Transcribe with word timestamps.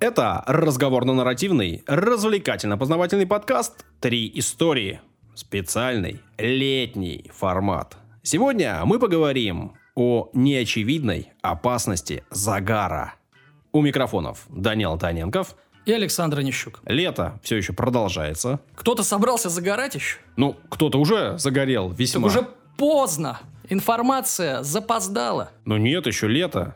Это 0.00 0.42
разговорно-нарративный, 0.46 1.84
развлекательно-познавательный 1.86 3.26
подкаст 3.26 3.84
«Три 4.00 4.32
истории». 4.34 4.98
Специальный 5.34 6.22
летний 6.38 7.30
формат. 7.34 7.98
Сегодня 8.22 8.80
мы 8.86 8.98
поговорим 8.98 9.74
о 9.94 10.30
неочевидной 10.32 11.34
опасности 11.42 12.24
загара. 12.30 13.12
У 13.72 13.82
микрофонов 13.82 14.46
Данил 14.48 14.96
Таненков. 14.96 15.54
И 15.84 15.92
Александр 15.92 16.40
Нищук. 16.40 16.80
Лето 16.86 17.38
все 17.42 17.56
еще 17.56 17.74
продолжается. 17.74 18.60
Кто-то 18.74 19.02
собрался 19.02 19.50
загорать 19.50 19.96
еще? 19.96 20.16
Ну, 20.36 20.56
кто-то 20.70 20.98
уже 20.98 21.36
загорел 21.36 21.90
весьма. 21.90 22.30
Так 22.30 22.38
уже 22.38 22.48
поздно. 22.78 23.38
Информация 23.68 24.62
запоздала. 24.62 25.50
Ну 25.66 25.76
нет, 25.76 26.06
еще 26.06 26.26
лето. 26.26 26.74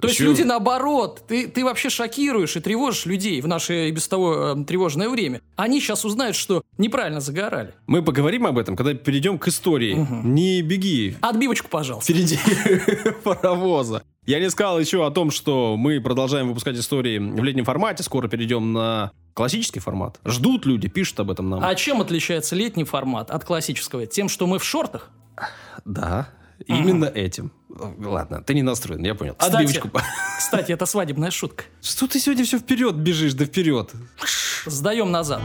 То 0.00 0.08
есть 0.08 0.20
люди 0.20 0.42
наоборот, 0.42 1.22
ты, 1.28 1.48
ты 1.48 1.64
вообще 1.64 1.90
шокируешь 1.90 2.56
и 2.56 2.60
тревожишь 2.60 3.06
людей 3.06 3.40
в 3.40 3.48
наше 3.48 3.88
и 3.88 3.90
без 3.90 4.08
того 4.08 4.54
э, 4.58 4.64
тревожное 4.64 5.08
время. 5.08 5.40
Они 5.56 5.80
сейчас 5.80 6.04
узнают, 6.04 6.36
что 6.36 6.62
неправильно 6.78 7.20
загорали. 7.20 7.74
Мы 7.86 8.02
поговорим 8.02 8.46
об 8.46 8.58
этом, 8.58 8.76
когда 8.76 8.94
перейдем 8.94 9.38
к 9.38 9.48
истории. 9.48 10.06
Не 10.24 10.62
беги 10.62 11.16
Отбивочку, 11.20 11.68
пожалуйста. 11.68 12.12
впереди 12.12 12.38
паровоза. 13.24 14.02
Я 14.26 14.38
не 14.38 14.50
сказал 14.50 14.78
еще 14.78 15.06
о 15.06 15.10
том, 15.10 15.30
что 15.30 15.76
мы 15.76 16.00
продолжаем 16.00 16.48
выпускать 16.48 16.76
истории 16.76 17.18
в 17.18 17.42
летнем 17.42 17.64
формате. 17.64 18.02
Скоро 18.02 18.28
перейдем 18.28 18.72
на 18.72 19.10
классический 19.34 19.80
формат. 19.80 20.20
Ждут 20.24 20.66
люди, 20.66 20.88
пишут 20.88 21.20
об 21.20 21.30
этом 21.30 21.48
нам. 21.50 21.64
А 21.64 21.74
чем 21.74 22.00
отличается 22.00 22.54
летний 22.54 22.84
формат 22.84 23.30
от 23.30 23.44
классического? 23.44 24.06
Тем, 24.06 24.28
что 24.28 24.46
мы 24.46 24.58
в 24.58 24.64
шортах? 24.64 25.10
Да, 25.84 26.28
именно 26.66 27.06
этим. 27.06 27.52
Ладно, 27.68 28.42
ты 28.42 28.54
не 28.54 28.62
настроен, 28.62 29.04
я 29.04 29.14
понял. 29.14 29.34
Кстати, 29.34 29.54
Отбивочку. 29.54 29.90
кстати, 30.38 30.72
это 30.72 30.86
свадебная 30.86 31.30
шутка. 31.30 31.64
Что 31.82 32.06
ты 32.06 32.18
сегодня 32.18 32.44
все 32.44 32.58
вперед 32.58 32.96
бежишь, 32.96 33.34
да 33.34 33.44
вперед? 33.44 33.90
Сдаем 34.66 35.10
назад. 35.10 35.40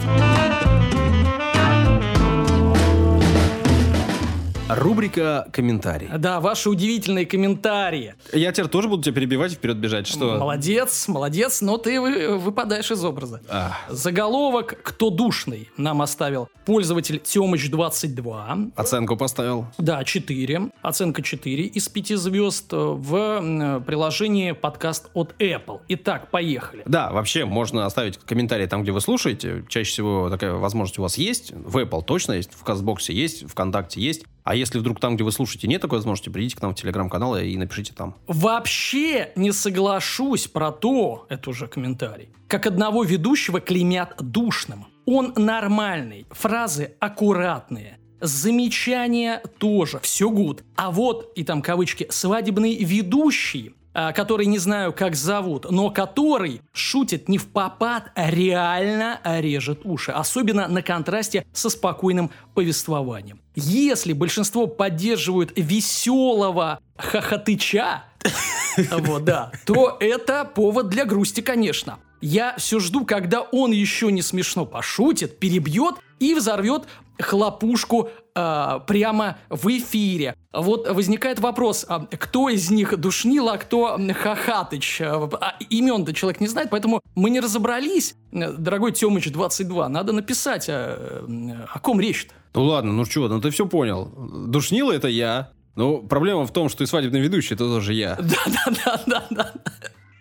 Рубрика 4.67 5.47
«Комментарий». 5.53 6.09
Да, 6.17 6.39
ваши 6.39 6.71
удивительные 6.71 7.27
комментарии. 7.27 8.15
Я 8.33 8.51
теперь 8.51 8.67
тоже 8.67 8.87
буду 8.89 9.03
тебя 9.03 9.13
перебивать 9.13 9.51
и 9.53 9.55
вперед 9.55 9.77
бежать. 9.77 10.07
Что? 10.07 10.37
Молодец, 10.39 11.07
молодец, 11.07 11.61
но 11.61 11.77
ты 11.77 12.01
вы- 12.01 12.39
выпадаешь 12.39 12.89
из 12.89 13.05
образа. 13.05 13.41
А, 13.47 13.77
Заголовок 13.89 14.79
«Кто 14.81 15.11
душный?» 15.11 15.69
нам 15.77 16.01
оставил 16.01 16.49
пользователь 16.65 17.17
Тёмыч22. 17.23 18.71
оценку 18.75 19.15
поставил. 19.17 19.67
Да, 19.77 20.03
4. 20.03 20.71
Оценка 20.81 21.21
4 21.21 21.65
из 21.65 21.87
5 21.87 22.15
звезд 22.17 22.65
в 22.71 23.15
м, 23.15 23.83
приложении 23.83 24.53
подкаст 24.53 25.09
от 25.13 25.35
Apple. 25.37 25.81
Итак, 25.89 26.31
поехали. 26.31 26.81
Да, 26.87 27.11
вообще 27.11 27.45
можно 27.45 27.85
оставить 27.85 28.17
комментарий 28.17 28.65
там, 28.65 28.81
где 28.81 28.91
вы 28.91 28.99
слушаете. 29.01 29.63
Чаще 29.69 29.91
всего 29.91 30.27
такая 30.31 30.53
возможность 30.53 30.97
у 30.97 31.03
вас 31.03 31.19
есть. 31.19 31.51
В 31.51 31.77
Apple 31.77 32.03
точно 32.03 32.33
есть, 32.33 32.49
в 32.55 32.63
Кастбоксе 32.63 33.13
есть, 33.13 33.47
ВКонтакте 33.47 34.01
есть. 34.01 34.25
А 34.45 34.53
если 34.53 34.77
вдруг 34.77 34.99
там, 34.99 35.15
где 35.15 35.23
вы 35.23 35.31
слушаете, 35.31 35.67
нет 35.67 35.81
такой 35.81 35.97
возможности, 35.97 36.29
придите 36.29 36.55
к 36.55 36.61
нам 36.61 36.73
в 36.73 36.75
Телеграм-канал 36.75 37.35
и 37.35 37.57
напишите 37.57 37.93
там. 37.93 38.15
Вообще 38.27 39.31
не 39.35 39.51
соглашусь 39.51 40.47
про 40.47 40.71
то, 40.71 41.25
это 41.29 41.49
уже 41.49 41.67
комментарий, 41.67 42.29
как 42.47 42.67
одного 42.67 43.03
ведущего 43.03 43.59
клеймят 43.59 44.15
душным. 44.19 44.85
Он 45.07 45.33
нормальный, 45.35 46.27
фразы 46.29 46.93
аккуратные, 46.99 47.97
замечания 48.21 49.41
тоже, 49.57 49.99
все 50.01 50.29
гуд. 50.29 50.63
А 50.75 50.91
вот, 50.91 51.31
и 51.35 51.43
там 51.43 51.63
кавычки, 51.63 52.05
свадебный 52.11 52.75
ведущий, 52.75 53.73
который 54.13 54.45
не 54.45 54.57
знаю, 54.57 54.93
как 54.93 55.15
зовут, 55.15 55.71
но 55.71 55.89
который 55.89 56.61
шутит 56.73 57.29
не 57.29 57.37
в 57.37 57.47
попад, 57.47 58.11
а 58.15 58.29
реально 58.29 59.21
режет 59.23 59.81
уши. 59.85 60.11
Особенно 60.11 60.67
на 60.67 60.81
контрасте 60.81 61.45
со 61.53 61.69
спокойным 61.69 62.29
повествованием. 62.53 63.39
Если 63.55 64.13
большинство 64.13 64.67
поддерживают 64.67 65.53
веселого 65.55 66.79
хохотыча, 66.97 68.03
вот, 68.91 69.23
да, 69.23 69.51
то 69.65 69.97
это 69.99 70.45
повод 70.45 70.89
для 70.89 71.05
грусти, 71.05 71.41
конечно. 71.41 71.99
Я 72.21 72.55
все 72.57 72.79
жду, 72.79 73.05
когда 73.05 73.41
он 73.41 73.71
еще 73.71 74.11
не 74.11 74.21
смешно 74.21 74.65
пошутит, 74.65 75.39
перебьет 75.39 75.95
и 76.19 76.33
взорвет 76.33 76.83
хлопушку 77.19 78.09
а, 78.35 78.79
прямо 78.79 79.37
в 79.49 79.65
эфире. 79.77 80.35
Вот 80.53 80.89
возникает 80.89 81.39
вопрос, 81.39 81.85
а 81.87 82.05
кто 82.05 82.49
из 82.49 82.69
них 82.69 82.97
душнил, 82.99 83.47
а 83.49 83.57
кто 83.57 83.95
м, 83.95 84.13
хохатыч? 84.13 85.01
А, 85.01 85.29
а 85.39 85.55
имен-то 85.69 86.13
человек 86.13 86.41
не 86.41 86.47
знает, 86.47 86.69
поэтому 86.69 86.99
мы 87.15 87.29
не 87.29 87.39
разобрались. 87.39 88.15
Дорогой 88.31 88.91
Тёмыч 88.91 89.31
22, 89.31 89.87
надо 89.89 90.11
написать, 90.11 90.67
а, 90.69 91.25
о 91.73 91.79
ком 91.79 91.99
речь-то. 92.01 92.33
Ну 92.53 92.65
ладно, 92.65 92.91
ну 92.91 93.05
что, 93.05 93.27
ну 93.29 93.39
ты 93.41 93.49
все 93.51 93.65
понял. 93.65 94.11
Душнила 94.47 94.91
это 94.91 95.07
я. 95.07 95.51
Ну, 95.75 96.01
проблема 96.01 96.45
в 96.45 96.51
том, 96.53 96.69
что 96.69 96.83
и 96.83 96.87
свадебный 96.87 97.19
ведущий 97.19 97.53
это 97.53 97.65
тоже 97.65 97.93
я. 97.93 98.15
Да-да-да-да-да. 98.19 99.53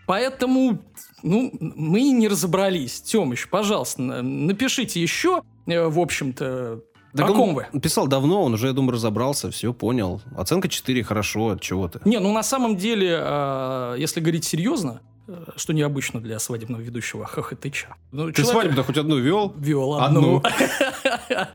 Поэтому, 0.06 0.80
ну, 1.22 1.50
мы 1.60 2.10
не 2.10 2.28
разобрались. 2.28 3.00
Тёмыч, 3.02 3.48
пожалуйста, 3.48 4.02
на- 4.02 4.22
напишите 4.22 5.00
еще, 5.00 5.42
э, 5.66 5.86
в 5.88 5.98
общем-то, 5.98 6.80
Так 7.16 7.28
о 7.28 7.32
он 7.32 7.36
ком 7.36 7.54
вы? 7.54 7.66
Писал 7.80 8.06
давно, 8.08 8.42
он 8.42 8.54
уже, 8.54 8.66
я 8.68 8.72
думаю, 8.72 8.92
разобрался, 8.92 9.50
все 9.50 9.72
понял. 9.72 10.20
Оценка 10.36 10.68
4, 10.68 11.02
хорошо, 11.04 11.50
от 11.50 11.60
чего 11.60 11.88
ты. 11.88 12.00
Не, 12.04 12.18
ну 12.18 12.32
на 12.32 12.42
самом 12.42 12.76
деле, 12.76 13.16
э, 13.20 13.96
если 13.98 14.20
говорить 14.20 14.44
серьезно, 14.44 15.00
э, 15.28 15.44
что 15.56 15.72
необычно 15.72 16.20
для 16.20 16.38
свадебного 16.38 16.80
ведущего 16.80 17.24
хохотыча. 17.24 17.94
Ну, 18.12 18.26
Ты 18.32 18.42
человек 18.42 18.52
свадьбу-то 18.52 18.82
хоть 18.82 18.98
одну 18.98 19.18
вел? 19.18 19.52
вел 19.56 19.94
Одну. 19.94 20.42
одну. 20.42 20.42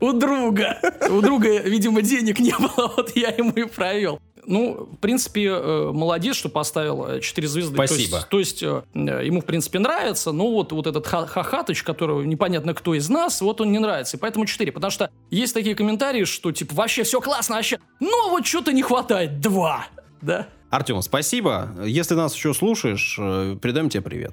У 0.00 0.12
друга. 0.12 0.78
У 1.10 1.20
друга, 1.20 1.60
видимо, 1.60 2.00
денег 2.02 2.40
не 2.40 2.52
было, 2.56 2.92
вот 2.96 3.14
я 3.16 3.28
ему 3.28 3.50
и 3.52 3.64
провел. 3.64 4.18
Ну, 4.46 4.88
в 4.92 4.96
принципе, 4.96 5.46
э, 5.50 5.90
молодец, 5.92 6.36
что 6.36 6.48
поставил 6.48 7.20
4 7.20 7.46
звезды. 7.48 7.76
То 7.76 7.82
есть- 7.82 7.94
Спасибо. 7.94 8.26
То 8.30 8.38
есть, 8.38 8.62
э, 8.62 8.82
ему, 8.94 9.40
в 9.40 9.44
принципе, 9.44 9.78
нравится, 9.78 10.32
но 10.32 10.50
вот, 10.50 10.72
вот 10.72 10.86
этот 10.86 11.06
ха- 11.06 11.26
хохатыч, 11.26 11.82
которого 11.82 12.22
непонятно 12.22 12.74
кто 12.74 12.94
из 12.94 13.08
нас, 13.08 13.40
вот 13.40 13.60
он 13.60 13.70
не 13.72 13.78
нравится. 13.78 14.16
И 14.16 14.20
поэтому 14.20 14.46
4. 14.46 14.72
Потому 14.72 14.90
что 14.90 15.10
есть 15.30 15.54
такие 15.54 15.74
комментарии, 15.74 16.24
что 16.24 16.52
типа 16.52 16.74
вообще 16.74 17.02
все 17.02 17.20
классно, 17.20 17.56
вообще, 17.56 17.78
но 18.00 18.30
вот 18.30 18.46
что-то 18.46 18.72
не 18.72 18.82
хватает. 18.82 19.40
2. 19.40 19.86
Да? 20.22 20.46
Артем, 20.70 21.02
спасибо. 21.02 21.70
Если 21.84 22.14
нас 22.14 22.34
еще 22.34 22.54
слушаешь, 22.54 23.16
э, 23.18 23.56
передаем 23.60 23.88
тебе 23.88 24.02
привет. 24.02 24.32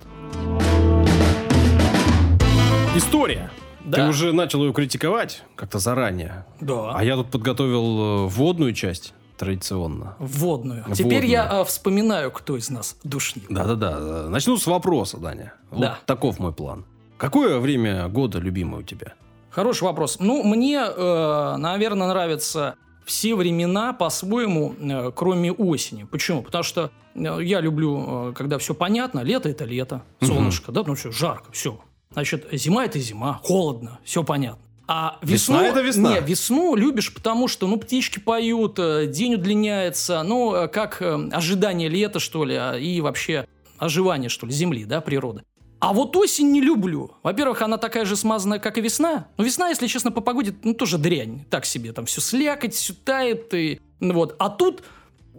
История. 2.95 3.51
Да. 3.85 4.03
Ты 4.03 4.09
уже 4.09 4.33
начал 4.33 4.65
ее 4.65 4.73
критиковать 4.73 5.43
как-то 5.55 5.79
заранее. 5.79 6.45
Да. 6.59 6.91
А 6.93 7.03
я 7.03 7.15
тут 7.15 7.31
подготовил 7.31 8.25
э, 8.25 8.27
вводную 8.27 8.73
часть 8.73 9.13
традиционно. 9.37 10.15
Вводную. 10.19 10.79
Вводную. 10.83 10.95
Теперь 10.95 11.25
я 11.25 11.47
э, 11.61 11.63
вспоминаю, 11.65 12.31
кто 12.31 12.57
из 12.57 12.69
нас 12.69 12.97
душнил. 13.03 13.45
Да-да-да. 13.49 14.27
Начну 14.29 14.57
с 14.57 14.67
вопроса, 14.67 15.17
Даня. 15.17 15.53
Вот 15.71 15.81
Да. 15.81 15.99
таков 16.05 16.39
мой 16.39 16.51
план. 16.53 16.85
Какое 17.17 17.59
время 17.59 18.07
года 18.09 18.39
любимое 18.39 18.81
у 18.81 18.83
тебя? 18.83 19.13
Хороший 19.49 19.83
вопрос. 19.83 20.17
Ну, 20.19 20.43
мне, 20.43 20.77
э, 20.85 21.55
наверное, 21.57 22.07
нравятся 22.07 22.75
все 23.05 23.35
времена 23.35 23.93
по-своему, 23.93 24.75
э, 24.79 25.11
кроме 25.15 25.51
осени. 25.51 26.03
Почему? 26.03 26.43
Потому 26.43 26.63
что 26.63 26.91
э, 27.15 27.39
я 27.41 27.61
люблю, 27.61 28.29
э, 28.29 28.33
когда 28.33 28.57
все 28.57 28.75
понятно. 28.75 29.21
Лето– 29.21 29.49
это 29.51 29.63
лето, 29.65 30.03
солнышко, 30.21 30.71
да, 30.71 30.83
ну 30.85 30.93
все, 30.95 31.11
жарко, 31.11 31.51
все. 31.51 31.79
Значит, 32.11 32.47
зима– 32.51 32.85
это 32.85 32.99
зима, 32.99 33.39
холодно, 33.43 33.99
все 34.03 34.23
понятно. 34.23 34.61
А 34.87 35.19
весну... 35.21 35.55
Весна– 35.55 35.67
это 35.69 35.81
весна. 35.81 36.13
Не, 36.13 36.21
весну 36.21 36.75
любишь, 36.75 37.13
потому 37.13 37.47
что, 37.47 37.67
ну, 37.67 37.77
птички 37.77 38.19
поют, 38.19 38.79
э, 38.79 39.07
день 39.07 39.35
удлиняется, 39.35 40.23
ну, 40.23 40.55
э, 40.55 40.67
как 40.69 41.01
э, 41.01 41.29
ожидание 41.33 41.89
лета, 41.89 42.19
что 42.19 42.45
ли, 42.45 42.55
а, 42.55 42.73
и 42.75 43.01
вообще 43.01 43.47
оживание, 43.77 44.29
что 44.29 44.45
ли, 44.45 44.53
земли, 44.53 44.85
да, 44.85 45.01
природы. 45.01 45.43
А 45.79 45.93
вот 45.93 46.15
осень 46.15 46.51
не 46.51 46.61
люблю. 46.61 47.11
Во-первых, 47.21 47.61
она 47.61 47.77
такая 47.77 48.05
же 48.05 48.15
смазанная, 48.15 48.59
как 48.59 48.77
и 48.77 48.81
весна. 48.81 49.27
Ну, 49.37 49.43
весна, 49.43 49.69
если 49.69 49.87
честно, 49.87 50.11
по 50.11 50.21
погоде, 50.21 50.55
ну, 50.63 50.73
тоже 50.73 50.97
дрянь. 50.97 51.45
Так 51.49 51.65
себе, 51.65 51.91
там 51.91 52.05
все 52.05 52.19
слякоть, 52.19 52.73
все 52.73 52.93
тает. 52.93 53.53
И, 53.53 53.79
ну, 53.99 54.13
вот. 54.15 54.35
А 54.39 54.49
тут 54.49 54.83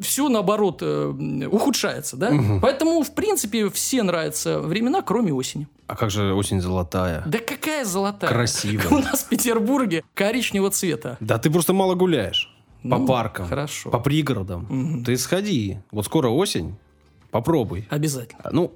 все, 0.00 0.29
наоборот, 0.29 0.79
э, 0.83 1.47
ухудшается, 1.50 2.17
да? 2.17 2.33
Поэтому, 2.62 3.03
в 3.03 3.15
принципе, 3.15 3.69
все 3.71 4.03
нравятся 4.03 4.61
времена, 4.61 5.03
кроме 5.03 5.33
осени. 5.33 5.67
А 5.87 5.97
как 5.97 6.11
же 6.11 6.35
осень 6.35 6.61
золотая? 6.61 7.23
Да 7.27 7.39
какая 7.39 7.85
золотая. 7.85 8.31
Красивая. 8.31 8.89
У 8.91 8.99
нас 8.99 9.23
в 9.25 9.29
Петербурге 9.29 10.05
коричневого 10.15 10.71
цвета. 10.71 11.17
Да 11.21 11.39
ты 11.39 11.50
просто 11.50 11.73
мало 11.73 11.95
гуляешь. 11.95 12.55
По 12.83 12.99
Ну, 12.99 13.06
паркам. 13.06 13.47
хорошо. 13.49 13.91
По 13.91 13.99
пригородам. 13.99 15.03
Ты 15.05 15.17
сходи. 15.17 15.79
Вот 15.91 16.05
скоро 16.05 16.29
осень. 16.29 16.77
Попробуй. 17.31 17.87
Обязательно. 17.91 18.49
Ну, 18.53 18.73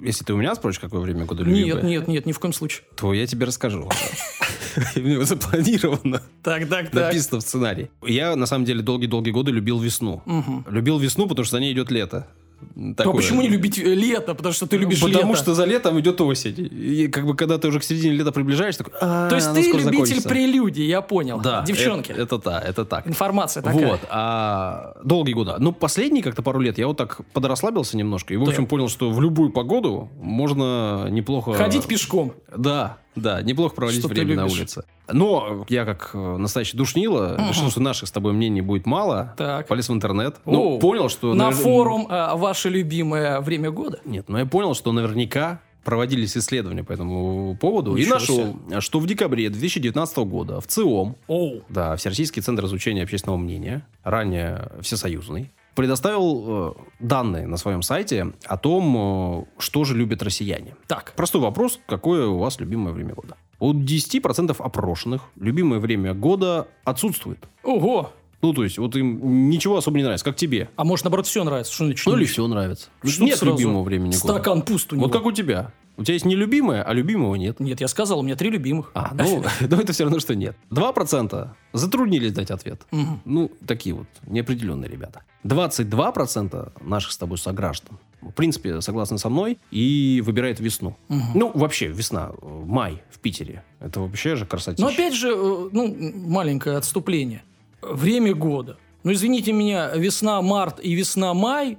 если 0.00 0.24
ты 0.24 0.32
у 0.32 0.36
меня 0.36 0.54
спросишь, 0.54 0.80
какое 0.80 1.00
время 1.00 1.24
года 1.24 1.42
любимое, 1.42 1.74
Нет, 1.74 1.82
нет, 1.82 2.08
нет, 2.08 2.26
ни 2.26 2.32
в 2.32 2.38
коем 2.38 2.52
случае. 2.52 2.84
то 2.96 3.12
я 3.12 3.26
тебе 3.26 3.46
расскажу. 3.46 3.88
У 4.96 5.22
запланировано. 5.24 6.22
Так, 6.42 6.68
так, 6.68 6.90
так. 6.90 6.94
Написано 6.94 7.40
в 7.40 7.42
сценарии. 7.42 7.90
Я, 8.02 8.36
на 8.36 8.46
самом 8.46 8.64
деле, 8.64 8.82
долгие-долгие 8.82 9.30
годы 9.30 9.50
любил 9.50 9.78
весну. 9.80 10.22
Любил 10.68 10.98
весну, 10.98 11.26
потому 11.26 11.44
что 11.44 11.56
за 11.56 11.60
ней 11.60 11.72
идет 11.72 11.90
лето. 11.90 12.28
А 12.76 12.94
такое. 12.94 13.14
почему 13.14 13.42
не 13.42 13.48
любить 13.48 13.78
э, 13.78 13.82
лето? 13.94 14.34
Потому 14.34 14.52
что 14.52 14.66
ты 14.66 14.76
любишь 14.76 15.00
Потому 15.00 15.32
лето. 15.32 15.42
что 15.42 15.54
за 15.54 15.64
летом 15.64 15.98
идет 16.00 16.20
осень. 16.20 16.68
И 16.72 17.08
как 17.08 17.26
бы 17.26 17.34
когда 17.34 17.58
ты 17.58 17.68
уже 17.68 17.80
к 17.80 17.84
середине 17.84 18.14
лета 18.14 18.32
приближаешься, 18.32 18.84
такой, 18.84 18.98
«А, 19.00 19.28
То 19.28 19.36
есть 19.36 19.52
ты 19.52 19.60
любитель 19.62 19.84
закончится». 19.84 20.28
прелюдий, 20.28 20.86
я 20.86 21.00
понял. 21.02 21.40
Да, 21.40 21.62
Девчонки. 21.62 22.12
Это, 22.12 22.22
это 22.22 22.38
да, 22.38 22.60
это 22.60 22.84
так. 22.84 23.06
Информация 23.06 23.62
такая. 23.62 23.86
Вот, 23.86 24.00
а 24.08 24.96
долгие 25.04 25.32
годы. 25.32 25.54
Ну, 25.58 25.72
последние 25.72 26.22
как-то 26.22 26.42
пару 26.42 26.60
лет 26.60 26.78
я 26.78 26.86
вот 26.86 26.96
так 26.96 27.20
подрасслабился 27.32 27.96
немножко 27.96 28.34
и, 28.34 28.36
в 28.36 28.44
Да. 28.44 28.50
общем, 28.50 28.66
понял, 28.66 28.88
что 28.88 29.10
в 29.10 29.20
любую 29.20 29.50
погоду 29.50 30.08
можно 30.20 31.08
неплохо... 31.10 31.52
Ходить 31.52 31.86
пешком. 31.86 32.32
Да, 32.56 32.98
да, 33.16 33.42
неплохо 33.42 33.74
проводить 33.74 34.00
Что 34.00 34.08
время 34.08 34.36
на 34.36 34.46
улице. 34.46 34.84
Но 35.12 35.64
я, 35.68 35.84
как 35.84 36.10
э, 36.14 36.36
настоящий 36.36 36.76
душнило, 36.76 37.36
решил, 37.48 37.70
что 37.70 37.80
наших 37.80 38.08
с 38.08 38.12
тобой 38.12 38.32
мнений 38.32 38.60
будет 38.60 38.86
мало. 38.86 39.34
Так. 39.36 39.66
Полез 39.66 39.88
в 39.88 39.92
интернет. 39.92 40.36
О, 40.44 40.50
Ну, 40.52 40.78
понял, 40.78 41.08
что... 41.08 41.34
На 41.34 41.48
навер- 41.50 41.54
форум 41.54 42.06
а, 42.08 42.36
«Ваше 42.36 42.68
любимое 42.68 43.40
время 43.40 43.70
года». 43.70 43.98
Нет, 44.04 44.28
но 44.28 44.38
я 44.38 44.46
понял, 44.46 44.74
что 44.74 44.92
наверняка 44.92 45.60
проводились 45.84 46.36
исследования 46.36 46.84
по 46.84 46.92
этому 46.92 47.56
поводу. 47.60 47.96
и 47.96 48.00
Ничего 48.02 48.14
нашел, 48.14 48.56
что 48.80 49.00
в 49.00 49.06
декабре 49.06 49.48
2019 49.48 50.16
года 50.18 50.60
в 50.60 50.66
ЦИОМ, 50.66 51.16
Оу. 51.26 51.62
да, 51.68 51.96
Всероссийский 51.96 52.42
центр 52.42 52.66
изучения 52.66 53.02
общественного 53.02 53.38
мнения, 53.38 53.86
ранее 54.04 54.70
всесоюзный, 54.82 55.50
предоставил 55.74 56.44
э, 56.46 56.72
данные 57.00 57.46
на 57.46 57.56
своем 57.56 57.82
сайте 57.82 58.32
о 58.46 58.56
том, 58.56 58.96
э, 58.96 59.44
что 59.58 59.84
же 59.84 59.96
любят 59.96 60.22
россияне. 60.22 60.74
Так, 60.86 61.12
Простой 61.16 61.40
вопрос, 61.40 61.80
какое 61.86 62.26
у 62.26 62.38
вас 62.38 62.58
любимое 62.60 62.92
время 62.92 63.14
года? 63.14 63.36
У 63.58 63.72
10% 63.72 64.54
опрошенных 64.58 65.22
любимое 65.36 65.80
время 65.80 66.14
года 66.14 66.68
отсутствует. 66.84 67.48
ого. 67.62 68.12
Ну, 68.42 68.54
то 68.54 68.64
есть, 68.64 68.78
вот 68.78 68.96
им 68.96 69.50
ничего 69.50 69.76
особо 69.76 69.98
не 69.98 70.02
нравится, 70.02 70.24
как 70.24 70.34
тебе. 70.34 70.70
А 70.76 70.84
может, 70.84 71.04
наоборот, 71.04 71.26
все 71.26 71.44
нравится? 71.44 71.74
Что 71.74 71.84
значит 71.84 72.06
Ну, 72.06 72.16
или 72.16 72.24
все 72.24 72.46
нравится. 72.46 72.88
Что 73.04 73.24
Нет 73.24 73.36
сразу? 73.36 73.54
любимого 73.58 73.82
времени 73.82 74.12
года. 74.12 74.16
Стакан 74.16 74.62
пуст 74.62 74.90
у 74.94 74.96
него. 74.96 75.06
Вот 75.08 75.12
как 75.12 75.26
у 75.26 75.32
тебя. 75.32 75.72
У 76.00 76.02
тебя 76.02 76.14
есть 76.14 76.24
нелюбимое, 76.24 76.82
а 76.82 76.94
любимого 76.94 77.34
нет. 77.34 77.60
Нет, 77.60 77.82
я 77.82 77.86
сказал, 77.86 78.20
у 78.20 78.22
меня 78.22 78.34
три 78.34 78.48
любимых. 78.48 78.90
А, 78.94 79.10
ну, 79.12 79.44
ну 79.60 79.76
это 79.78 79.92
все 79.92 80.04
равно, 80.04 80.18
что 80.18 80.34
нет. 80.34 80.56
2% 80.70 81.48
затруднились 81.74 82.32
дать 82.32 82.50
ответ. 82.50 82.80
Мгм. 82.90 83.20
Ну, 83.26 83.52
такие 83.66 83.94
вот 83.94 84.06
неопределенные 84.26 84.90
ребята. 84.90 85.24
22% 85.44 86.72
наших 86.80 87.12
с 87.12 87.18
тобой 87.18 87.36
сограждан, 87.36 87.98
в 88.22 88.30
принципе, 88.30 88.80
согласны 88.80 89.18
со 89.18 89.28
мной 89.28 89.58
и 89.70 90.22
выбирают 90.24 90.58
весну. 90.58 90.96
Мгм. 91.08 91.32
Ну, 91.34 91.52
вообще, 91.54 91.88
весна, 91.88 92.30
э, 92.30 92.46
май 92.64 93.02
в 93.10 93.18
Питере. 93.18 93.62
Это 93.78 94.00
вообще 94.00 94.36
же 94.36 94.46
красотища. 94.46 94.82
Но 94.82 94.88
опять 94.90 95.12
же, 95.12 95.28
э, 95.28 95.68
ну, 95.70 95.94
маленькое 96.14 96.78
отступление. 96.78 97.42
Время 97.82 98.34
года. 98.34 98.78
Ну, 99.02 99.12
извините 99.12 99.52
меня, 99.52 99.94
весна-март 99.94 100.80
и 100.82 100.94
весна-май, 100.94 101.76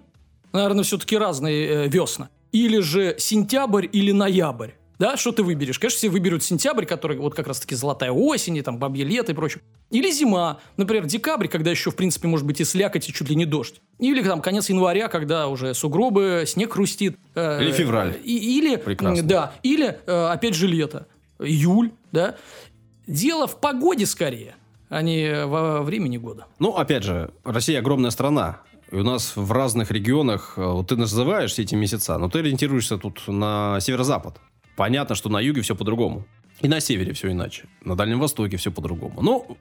наверное, 0.53 0.83
все-таки 0.83 1.17
разные 1.17 1.67
э, 1.67 1.87
весна. 1.87 2.29
Или 2.51 2.79
же 2.79 3.15
сентябрь 3.17 3.87
или 3.91 4.11
ноябрь. 4.11 4.71
Да, 4.99 5.17
что 5.17 5.31
ты 5.31 5.41
выберешь? 5.41 5.79
Конечно, 5.79 5.97
все 5.97 6.09
выберут 6.09 6.43
сентябрь, 6.43 6.85
который 6.85 7.17
вот 7.17 7.33
как 7.33 7.47
раз-таки 7.47 7.73
золотая 7.73 8.11
осень, 8.11 8.57
и 8.57 8.61
там 8.61 8.77
бабье 8.77 9.03
лето 9.03 9.31
и 9.31 9.35
прочее. 9.35 9.63
Или 9.89 10.11
зима, 10.11 10.59
например, 10.77 11.05
декабрь, 11.05 11.47
когда 11.47 11.71
еще, 11.71 11.89
в 11.89 11.95
принципе, 11.95 12.27
может 12.27 12.45
быть 12.45 12.61
и 12.61 12.65
слякоть, 12.65 13.09
и 13.09 13.13
чуть 13.13 13.27
ли 13.27 13.35
не 13.35 13.45
дождь. 13.45 13.81
Или 13.97 14.21
там 14.21 14.41
конец 14.41 14.69
января, 14.69 15.07
когда 15.07 15.47
уже 15.47 15.73
сугробы, 15.73 16.43
снег 16.45 16.73
хрустит. 16.73 17.17
э, 17.33 17.63
Или 17.63 17.71
февраль. 17.71 18.15
и- 18.23 18.57
или, 18.59 18.75
Прекрасно. 18.75 19.23
да, 19.23 19.53
или, 19.63 19.97
э, 20.05 20.25
опять 20.31 20.53
же, 20.53 20.67
лето. 20.67 21.07
Июль, 21.39 21.91
да. 22.11 22.35
Дело 23.07 23.47
в 23.47 23.59
погоде 23.59 24.05
скорее, 24.05 24.53
а 24.89 25.01
не 25.01 25.45
во 25.47 25.81
времени 25.81 26.17
года. 26.17 26.45
Ну, 26.59 26.75
опять 26.75 27.03
же, 27.03 27.31
Россия 27.43 27.79
огромная 27.79 28.11
страна. 28.11 28.61
И 28.91 28.95
у 28.95 29.03
нас 29.03 29.35
в 29.37 29.51
разных 29.51 29.91
регионах, 29.91 30.53
э, 30.57 30.63
вот 30.65 30.87
ты 30.87 30.97
называешь 30.97 31.51
все 31.51 31.63
эти 31.63 31.75
месяца, 31.75 32.17
но 32.17 32.29
ты 32.29 32.39
ориентируешься 32.39 32.97
тут 32.97 33.27
на 33.27 33.79
северо-запад. 33.79 34.39
Понятно, 34.75 35.15
что 35.15 35.29
на 35.29 35.39
юге 35.39 35.61
все 35.61 35.75
по-другому. 35.75 36.25
И 36.59 36.67
на 36.67 36.79
севере 36.79 37.13
все 37.13 37.31
иначе. 37.31 37.65
На 37.83 37.95
Дальнем 37.95 38.19
Востоке 38.19 38.57
все 38.57 38.71
по-другому. 38.71 39.21
Ну, 39.21 39.57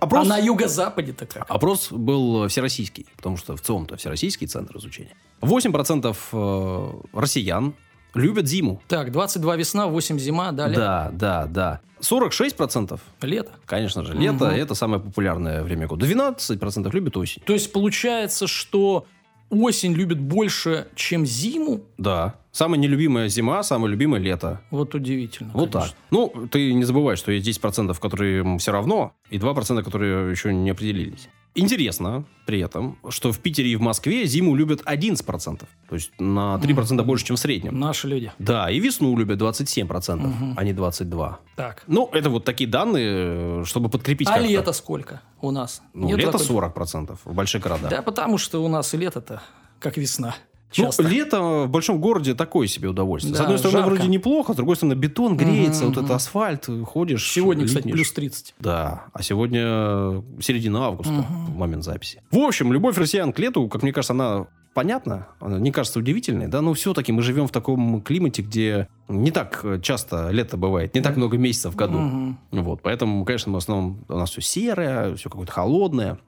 опрос, 0.00 0.26
А 0.26 0.28
на 0.28 0.38
юго-западе-то 0.38 1.26
как? 1.26 1.50
опрос 1.50 1.92
был 1.92 2.48
всероссийский, 2.48 3.06
потому 3.16 3.36
что 3.36 3.56
в 3.56 3.60
ЦИОМ-то 3.60 3.96
Всероссийский 3.96 4.46
центр 4.46 4.76
изучения. 4.78 5.14
8% 5.40 6.16
э, 6.32 7.00
россиян 7.12 7.74
любят 8.14 8.46
зиму. 8.46 8.80
Так, 8.88 9.12
22 9.12 9.56
весна, 9.56 9.86
8 9.86 10.18
зима, 10.18 10.52
далее 10.52 10.76
Да, 10.76 11.10
да, 11.12 11.46
да. 11.46 11.80
46% 12.00 12.98
лето. 13.22 13.50
Конечно 13.66 14.04
же, 14.04 14.14
лето 14.14 14.46
Мгм. 14.46 14.54
это 14.54 14.74
самое 14.74 15.02
популярное 15.02 15.62
время 15.62 15.86
года. 15.86 16.06
12% 16.06 16.92
любят 16.94 17.16
осень. 17.16 17.42
То 17.44 17.52
есть 17.52 17.72
получается, 17.72 18.46
что 18.46 19.06
осень 19.50 19.92
любит 19.92 20.18
больше, 20.18 20.86
чем 20.94 21.26
зиму? 21.26 21.82
Да. 21.98 22.34
Самая 22.52 22.80
нелюбимая 22.80 23.28
зима, 23.28 23.62
самое 23.62 23.90
любимое 23.92 24.20
лето. 24.20 24.60
Вот 24.70 24.94
удивительно. 24.94 25.50
Вот 25.54 25.72
конечно. 25.72 25.92
так. 25.92 25.98
Ну, 26.10 26.32
ты 26.50 26.72
не 26.72 26.84
забывай, 26.84 27.16
что 27.16 27.30
есть 27.32 27.46
10%, 27.46 27.98
которые 28.00 28.58
все 28.58 28.72
равно, 28.72 29.12
и 29.28 29.38
2%, 29.38 29.82
которые 29.84 30.30
еще 30.30 30.52
не 30.54 30.70
определились. 30.70 31.28
Интересно 31.54 32.24
при 32.46 32.60
этом, 32.60 32.96
что 33.08 33.32
в 33.32 33.38
Питере 33.40 33.70
и 33.70 33.76
в 33.76 33.80
Москве 33.80 34.24
зиму 34.26 34.54
любят 34.54 34.82
11%. 34.86 35.60
То 35.88 35.94
есть 35.94 36.12
на 36.20 36.56
3% 36.62 37.02
больше, 37.02 37.24
чем 37.26 37.36
в 37.36 37.40
среднем. 37.40 37.78
Наши 37.78 38.06
люди. 38.08 38.32
Да, 38.38 38.70
и 38.70 38.78
весну 38.78 39.16
любят 39.16 39.38
27%, 39.40 40.16
Мгм. 40.28 40.54
а 40.56 40.64
не 40.64 40.72
22%. 40.72 41.38
Так. 41.56 41.82
Ну, 41.86 42.08
это 42.12 42.30
вот 42.30 42.44
такие 42.44 42.68
данные, 42.70 43.64
чтобы 43.64 43.88
подкрепить 43.88 44.28
А 44.28 44.34
как-то. 44.34 44.46
лето 44.48 44.72
сколько 44.72 45.22
у 45.40 45.50
нас? 45.50 45.82
Ну, 45.92 46.06
Нет 46.08 46.18
лето 46.18 46.32
такой- 46.38 46.46
40% 46.46 47.18
в 47.24 47.34
больших 47.34 47.62
городах. 47.62 47.90
Да, 47.90 48.02
потому 48.02 48.38
что 48.38 48.64
у 48.64 48.68
нас 48.68 48.94
и 48.94 48.96
лето-то 48.96 49.42
как 49.80 49.96
весна. 49.96 50.34
Ну, 50.76 50.84
Часто. 50.84 51.02
лето 51.02 51.64
в 51.66 51.68
большом 51.68 52.00
городе 52.00 52.34
такое 52.34 52.68
себе 52.68 52.88
удовольствие. 52.88 53.34
с 53.34 53.38
Да, 53.38 53.44
одной 53.44 53.58
стороны, 53.58 53.78
жарко. 53.78 53.94
вроде 53.94 54.08
неплохо, 54.08 54.52
с 54.52 54.56
другой 54.56 54.76
стороны, 54.76 54.94
бетон 54.94 55.36
греется, 55.36 55.82
Мгм, 55.84 55.88
вот 55.88 55.96
это 55.96 56.06
мгм. 56.06 56.12
асфальт, 56.14 56.68
ходишь. 56.86 57.28
Сегодня, 57.32 57.66
кстати, 57.66 57.86
липнешь. 57.88 57.94
плюс 57.96 58.12
30. 58.12 58.54
Да, 58.60 59.06
а 59.12 59.22
сегодня 59.22 60.22
середина 60.40 60.84
августа, 60.86 61.12
Мгм. 61.12 61.46
в 61.46 61.56
момент 61.56 61.82
записи. 61.84 62.22
В 62.30 62.38
общем, 62.38 62.72
любовь 62.72 62.96
россиян 62.98 63.32
к 63.32 63.38
лету, 63.40 63.68
как 63.68 63.82
мне 63.82 63.92
кажется, 63.92 64.12
она 64.12 64.46
понятна, 64.72 65.26
она 65.40 65.58
не 65.58 65.72
кажется 65.72 65.98
удивительной, 65.98 66.46
да, 66.46 66.60
но 66.60 66.72
все-таки 66.74 67.10
мы 67.10 67.22
живем 67.22 67.48
в 67.48 67.50
таком 67.50 68.00
климате, 68.02 68.42
где 68.42 68.86
не 69.08 69.32
так 69.32 69.64
часто 69.82 70.30
лето 70.30 70.56
бывает, 70.56 70.94
не 70.94 71.00
так 71.00 71.16
много 71.16 71.36
месяцев 71.36 71.72
в 71.72 71.76
году. 71.76 71.98
Мгм. 71.98 72.38
Вот, 72.52 72.80
поэтому, 72.82 73.24
конечно, 73.24 73.50
мы 73.50 73.56
в 73.58 73.62
основном 73.62 74.04
у 74.08 74.14
нас 74.14 74.30
все 74.30 74.40
серое, 74.40 75.16
все 75.16 75.28
какое-то 75.28 75.50
холодное. 75.52 76.18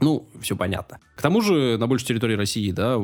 Ну, 0.00 0.26
все 0.40 0.56
понятно. 0.56 0.98
К 1.16 1.22
тому 1.22 1.40
же 1.40 1.76
на 1.78 1.86
большей 1.86 2.06
территории 2.06 2.34
России, 2.34 2.70
да, 2.70 2.96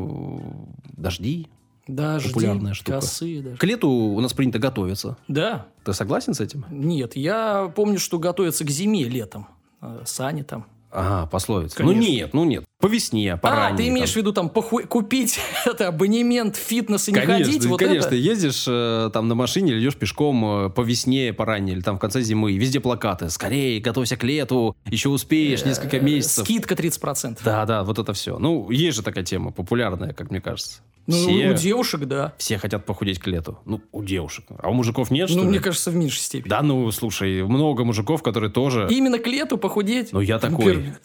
дожди. 0.96 1.48
Дожди, 1.86 2.28
Популярная 2.28 2.72
штука. 2.72 3.00
косы 3.00 3.42
даже. 3.42 3.56
К 3.56 3.64
лету 3.64 3.88
у 3.90 4.20
нас 4.20 4.32
принято 4.32 4.58
готовиться. 4.58 5.18
Да. 5.28 5.66
Ты 5.84 5.92
согласен 5.92 6.32
с 6.32 6.40
этим? 6.40 6.64
Нет, 6.70 7.14
я 7.14 7.70
помню, 7.74 7.98
что 7.98 8.18
готовятся 8.18 8.64
к 8.64 8.70
зиме 8.70 9.04
летом. 9.04 9.46
Э, 9.82 10.02
Сани 10.06 10.42
там. 10.42 10.66
Ага, 10.96 11.26
пословица. 11.26 11.76
Конечно. 11.76 12.00
Ну 12.00 12.08
нет, 12.08 12.34
ну 12.34 12.44
нет. 12.44 12.64
По 12.80 12.86
весне, 12.86 13.36
по 13.36 13.66
а, 13.66 13.74
ты 13.76 13.88
имеешь 13.88 14.10
в 14.10 14.12
там. 14.14 14.20
виду 14.22 14.32
там 14.32 14.46
поху- 14.48 14.86
купить 14.86 15.40
это, 15.66 15.88
абонемент 15.88 16.54
в 16.56 16.60
фитнес 16.60 17.08
и 17.08 17.12
не 17.12 17.18
Конечно, 17.20 17.44
ходить? 17.46 17.66
Вот 17.66 17.80
конечно, 17.80 18.06
это? 18.06 18.14
ездишь 18.14 18.64
э, 18.68 19.10
там 19.12 19.26
на 19.26 19.34
машине 19.34 19.72
или 19.72 19.80
идешь 19.80 19.96
пешком 19.96 20.66
э, 20.66 20.70
по 20.70 20.82
весне, 20.82 21.32
по 21.32 21.44
ранней, 21.44 21.72
или 21.72 21.80
там 21.80 21.96
в 21.96 21.98
конце 21.98 22.20
зимы, 22.22 22.52
и 22.52 22.58
везде 22.58 22.78
плакаты. 22.78 23.28
Скорее, 23.30 23.80
готовься 23.80 24.16
к 24.16 24.22
лету, 24.22 24.76
еще 24.86 25.08
успеешь, 25.08 25.64
несколько 25.64 25.96
Э, 25.96 26.00
месяцев. 26.00 26.44
Скидка 26.44 26.74
30%. 26.74 27.38
Да, 27.44 27.66
да, 27.66 27.82
вот 27.82 27.98
это 27.98 28.12
все. 28.12 28.38
Ну, 28.38 28.70
есть 28.70 28.96
же 28.96 29.02
такая 29.02 29.24
тема, 29.24 29.50
популярная, 29.50 30.12
как 30.12 30.30
мне 30.30 30.40
кажется. 30.40 30.80
Ну, 31.06 31.16
все, 31.16 31.50
у 31.50 31.54
девушек, 31.54 32.04
да. 32.06 32.34
все 32.38 32.56
хотят 32.58 32.86
похудеть 32.86 33.18
к 33.18 33.26
лету. 33.26 33.58
Ну, 33.66 33.82
у 33.92 34.02
девушек. 34.02 34.46
А 34.58 34.70
у 34.70 34.72
мужиков 34.72 35.10
нет, 35.10 35.28
что 35.28 35.38
ну, 35.38 35.44
ли? 35.44 35.50
мне 35.50 35.60
кажется, 35.60 35.90
в 35.90 35.94
меньшей 35.94 36.20
степени. 36.20 36.48
Да, 36.48 36.62
ну, 36.62 36.90
слушай, 36.92 37.42
много 37.42 37.84
мужиков, 37.84 38.22
которые 38.22 38.50
тоже... 38.50 38.88
Именно 38.90 39.18
к 39.18 39.26
лету 39.26 39.58
похудеть. 39.58 40.12
Ну, 40.12 40.20
я 40.20 40.38
такой. 40.38 40.94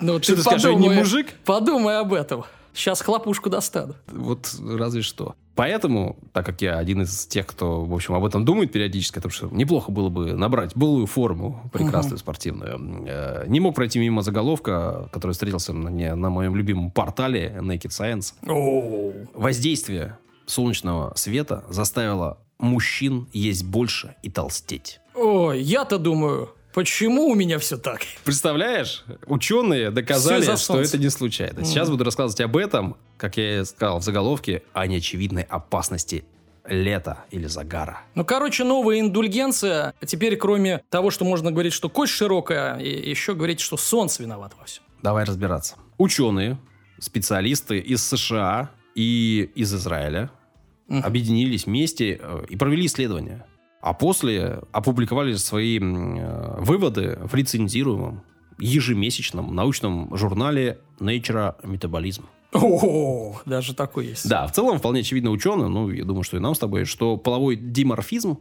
Ну, 0.00 0.18
ты 0.18 0.36
скажешь, 0.36 0.76
не 0.76 0.90
мужик? 0.90 1.28
Подумай 1.46 1.98
об 1.98 2.12
этом. 2.12 2.44
Сейчас 2.74 3.00
хлопушку 3.00 3.48
достану. 3.48 3.94
Вот 4.08 4.52
разве 4.60 5.00
что. 5.00 5.34
Поэтому, 5.54 6.16
так 6.32 6.44
как 6.44 6.60
я 6.62 6.78
один 6.78 7.02
из 7.02 7.26
тех, 7.26 7.46
кто, 7.46 7.84
в 7.84 7.94
общем, 7.94 8.14
об 8.14 8.24
этом 8.24 8.44
думает 8.44 8.72
периодически, 8.72 9.16
потому 9.16 9.32
что 9.32 9.48
неплохо 9.52 9.92
было 9.92 10.08
бы 10.08 10.32
набрать 10.32 10.76
былую 10.76 11.06
форму, 11.06 11.70
прекрасную, 11.72 12.18
спортивную, 12.18 13.04
э, 13.06 13.44
не 13.46 13.60
мог 13.60 13.74
пройти 13.74 13.98
мимо 14.00 14.22
заголовка, 14.22 15.08
который 15.12 15.32
встретился 15.32 15.72
мне 15.72 16.14
на 16.14 16.30
моем 16.30 16.56
любимом 16.56 16.90
портале 16.90 17.56
Naked 17.60 17.90
Science. 17.90 18.34
Воздействие 19.34 20.18
солнечного 20.46 21.12
света 21.16 21.64
заставило 21.68 22.38
мужчин 22.58 23.28
есть 23.32 23.64
больше 23.64 24.16
и 24.22 24.30
толстеть. 24.30 25.00
Ой, 25.14 25.60
я-то 25.60 25.98
думаю, 25.98 26.50
почему 26.74 27.28
у 27.28 27.34
меня 27.34 27.58
все 27.58 27.78
так? 27.78 28.02
Представляешь, 28.24 29.04
ученые 29.26 29.90
доказали, 29.90 30.56
что 30.56 30.80
это 30.80 30.98
не 30.98 31.08
случайно. 31.08 31.64
Сейчас 31.64 31.88
буду 31.88 32.04
рассказывать 32.04 32.40
об 32.40 32.56
этом, 32.56 32.96
как 33.16 33.36
я 33.36 33.60
и 33.60 33.64
сказал 33.64 34.00
в 34.00 34.02
заголовке, 34.02 34.62
о 34.72 34.86
неочевидной 34.86 35.42
опасности 35.42 36.24
лета 36.66 37.24
или 37.30 37.46
загара. 37.46 38.00
Ну, 38.14 38.24
короче, 38.24 38.64
новая 38.64 39.00
индульгенция. 39.00 39.94
Теперь, 40.04 40.36
кроме 40.36 40.82
того, 40.90 41.10
что 41.10 41.24
можно 41.24 41.50
говорить, 41.50 41.72
что 41.72 41.88
кость 41.88 42.12
широкая, 42.12 42.78
и 42.78 43.08
еще 43.10 43.34
говорить, 43.34 43.60
что 43.60 43.76
солнце 43.76 44.22
виноват 44.22 44.52
во 44.58 44.64
всем. 44.64 44.82
Давай 45.02 45.24
разбираться. 45.24 45.76
Ученые 45.98 46.58
специалисты 46.98 47.78
из 47.78 48.06
США 48.06 48.70
и 48.94 49.50
из 49.54 49.74
Израиля 49.74 50.30
объединились 50.88 51.66
вместе 51.66 52.18
э, 52.20 52.44
и 52.48 52.56
провели 52.56 52.86
исследование. 52.86 53.44
А 53.84 53.92
после 53.92 54.60
опубликовали 54.72 55.34
свои 55.34 55.78
э, 55.78 56.60
выводы 56.62 57.18
в 57.22 57.34
рецензируемом 57.34 58.22
ежемесячном 58.58 59.54
научном 59.54 60.16
журнале 60.16 60.78
Nature 61.00 61.54
Metabolism. 61.62 62.22
О, 62.54 63.36
даже 63.44 63.74
такой 63.74 64.06
есть. 64.06 64.26
Да, 64.26 64.46
в 64.46 64.52
целом 64.52 64.78
вполне 64.78 65.00
очевидно 65.00 65.30
ученым, 65.30 65.70
ну, 65.70 65.90
я 65.90 66.04
думаю, 66.04 66.22
что 66.22 66.38
и 66.38 66.40
нам 66.40 66.54
с 66.54 66.58
тобой, 66.60 66.86
что 66.86 67.18
половой 67.18 67.56
диморфизм, 67.56 68.38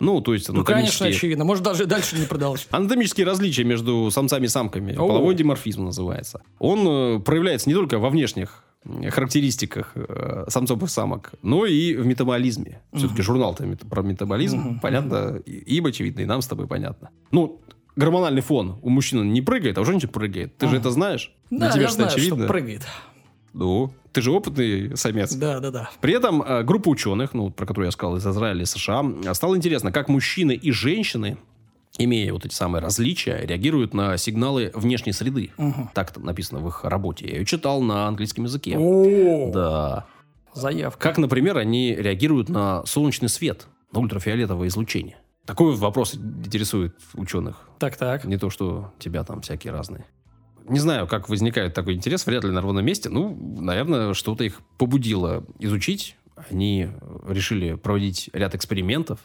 ну, 0.00 0.20
то 0.20 0.34
есть 0.34 0.48
Ну, 0.48 0.64
конечно, 0.64 1.06
анатомические- 1.06 1.16
очевидно. 1.16 1.44
Может, 1.44 1.62
даже 1.62 1.86
дальше 1.86 2.18
не 2.18 2.26
продолжить. 2.26 2.66
Анатомические 2.72 3.24
различия 3.24 3.62
между 3.62 4.10
самцами 4.10 4.46
и 4.46 4.48
самками, 4.48 4.94
половой 4.96 5.36
диморфизм 5.36 5.84
называется. 5.84 6.42
Он 6.58 6.80
э, 6.88 7.20
проявляется 7.20 7.68
не 7.68 7.74
только 7.76 8.00
во 8.00 8.10
внешних 8.10 8.61
характеристиках 9.10 9.92
э, 9.94 10.44
самцов 10.48 10.82
и 10.82 10.86
самок, 10.86 11.32
но 11.42 11.66
и 11.66 11.94
в 11.94 12.06
метаболизме. 12.06 12.80
Все-таки 12.92 13.22
журнал-то 13.22 13.64
мет- 13.64 13.88
про 13.88 14.02
метаболизм, 14.02 14.80
понятно, 14.80 15.40
и- 15.46 15.76
им 15.76 15.86
очевидно, 15.86 16.20
и 16.20 16.24
нам 16.24 16.42
с 16.42 16.46
тобой 16.46 16.66
понятно. 16.66 17.10
Ну, 17.30 17.60
гормональный 17.96 18.42
фон 18.42 18.78
у 18.82 18.88
мужчины 18.90 19.22
не 19.24 19.40
прыгает, 19.42 19.78
а 19.78 19.82
у 19.82 19.84
женщин 19.84 20.08
прыгает. 20.08 20.56
Ты 20.56 20.68
же 20.68 20.76
это 20.76 20.90
знаешь? 20.90 21.32
Для 21.50 21.68
Да, 21.68 21.70
тебя 21.72 21.82
я 21.82 21.88
знаю, 21.90 22.10
что 22.10 22.18
очевидно. 22.18 22.46
прыгает. 22.46 22.82
Ну, 23.52 23.92
ты 24.12 24.22
же 24.22 24.30
опытный 24.32 24.96
самец. 24.96 25.34
Да, 25.34 25.60
да, 25.60 25.70
да. 25.70 25.90
При 26.00 26.14
этом 26.14 26.42
э, 26.42 26.62
группа 26.62 26.88
ученых, 26.88 27.34
ну, 27.34 27.50
про 27.50 27.66
которую 27.66 27.86
я 27.86 27.90
сказал, 27.92 28.16
из 28.16 28.26
Израиля 28.26 28.62
и 28.62 28.64
США, 28.64 29.04
э, 29.26 29.34
стало 29.34 29.56
интересно, 29.56 29.92
как 29.92 30.08
мужчины 30.08 30.52
и 30.52 30.70
женщины, 30.72 31.36
имея 31.98 32.32
вот 32.32 32.44
эти 32.46 32.54
самые 32.54 32.82
различия, 32.82 33.38
реагируют 33.44 33.94
на 33.94 34.16
сигналы 34.16 34.70
внешней 34.74 35.12
среды. 35.12 35.50
Так 35.94 36.12
там 36.12 36.24
написано 36.24 36.60
в 36.60 36.68
их 36.68 36.84
работе. 36.84 37.26
Я 37.26 37.38
ее 37.38 37.44
читал 37.44 37.82
на 37.82 38.06
английском 38.08 38.44
языке. 38.44 38.76
О, 38.78 39.50
Да. 39.52 40.06
заявка. 40.54 41.00
Как, 41.00 41.18
например, 41.18 41.58
они 41.58 41.94
реагируют 41.94 42.48
на 42.48 42.84
солнечный 42.86 43.28
свет, 43.28 43.66
на 43.92 44.00
ультрафиолетовое 44.00 44.68
излучение. 44.68 45.16
Такой 45.46 45.74
вопрос 45.74 46.14
интересует 46.14 46.96
ученых. 47.14 47.68
Так, 47.78 47.96
так. 47.96 48.24
Не 48.24 48.36
то, 48.36 48.48
что 48.48 48.92
тебя 48.98 49.24
там 49.24 49.40
всякие 49.40 49.72
разные. 49.72 50.04
Не 50.68 50.78
знаю, 50.78 51.08
как 51.08 51.28
возникает 51.28 51.74
такой 51.74 51.94
интерес, 51.94 52.24
вряд 52.26 52.44
ли 52.44 52.50
на 52.52 52.60
ровном 52.60 52.84
месте. 52.84 53.08
Ну, 53.08 53.36
наверное, 53.60 54.14
что-то 54.14 54.44
их 54.44 54.60
побудило 54.78 55.44
изучить. 55.58 56.16
Они 56.50 56.88
решили 57.26 57.74
проводить 57.74 58.30
ряд 58.32 58.54
экспериментов 58.54 59.18